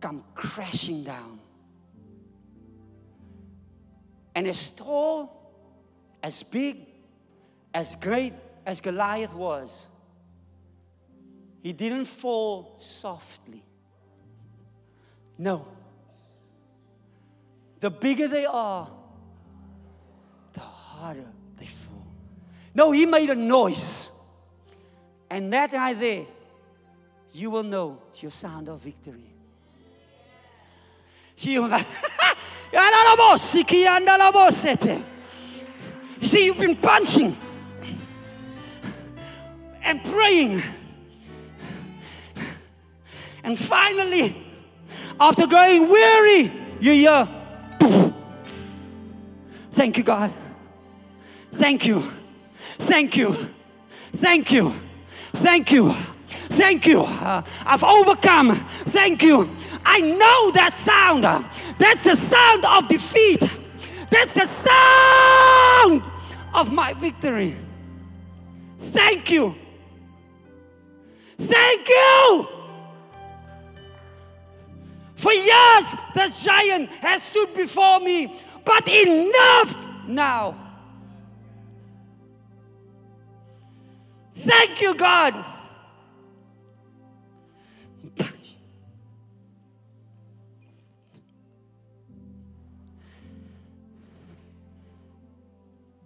[0.00, 1.40] come crashing down.
[4.34, 5.52] And as tall,
[6.22, 6.87] as big,
[7.72, 8.32] as great
[8.66, 9.86] as Goliath was,
[11.62, 13.62] he didn't fall softly.
[15.36, 15.66] No.
[17.80, 18.90] The bigger they are,
[20.52, 21.26] the harder
[21.58, 22.06] they fall.
[22.74, 24.10] No, he made a noise.
[25.30, 26.26] And that right there,
[27.32, 29.24] you will know your sound of victory.
[36.20, 37.36] You see, you've been punching
[39.82, 40.62] and praying.
[43.44, 44.36] And finally,
[45.18, 47.28] after growing weary, you hear,
[49.78, 50.32] Thank you, God.
[51.52, 52.12] Thank you.
[52.78, 53.48] Thank you.
[54.16, 54.74] Thank you.
[55.34, 55.94] Thank you.
[56.48, 57.02] Thank you.
[57.02, 58.66] Uh, I've overcome.
[58.86, 59.48] Thank you.
[59.86, 61.22] I know that sound.
[61.78, 63.40] That's the sound of defeat.
[64.10, 66.02] That's the sound
[66.54, 67.56] of my victory.
[68.80, 69.54] Thank you.
[71.38, 72.48] Thank you.
[75.14, 79.76] For years, this giant has stood before me, but enough
[80.06, 80.56] now.
[84.34, 85.44] Thank you, God.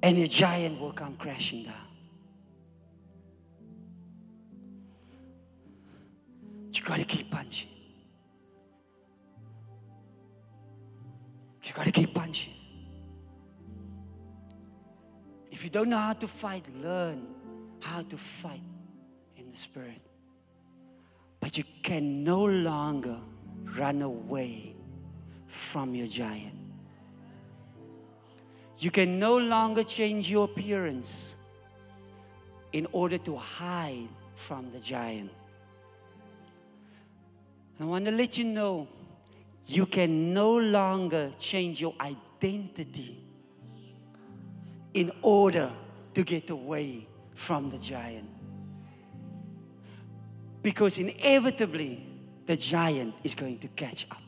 [0.05, 1.92] And a giant will come crashing down.
[6.73, 7.69] You got to keep punching.
[11.63, 12.55] You got to keep punching.
[15.51, 17.27] If you don't know how to fight, learn
[17.81, 18.63] how to fight
[19.37, 20.01] in the Spirit.
[21.41, 23.19] But you can no longer
[23.77, 24.75] run away
[25.47, 26.59] from your giant.
[28.79, 31.37] You can no longer change your appearance
[32.73, 35.31] in order to hide from the giant.
[37.83, 38.87] I want to let you know
[39.67, 43.21] you can no longer change your identity
[44.95, 45.73] in order
[46.15, 48.29] to get away from the giant.
[50.63, 52.07] Because inevitably,
[52.47, 54.22] the giant is going to catch up.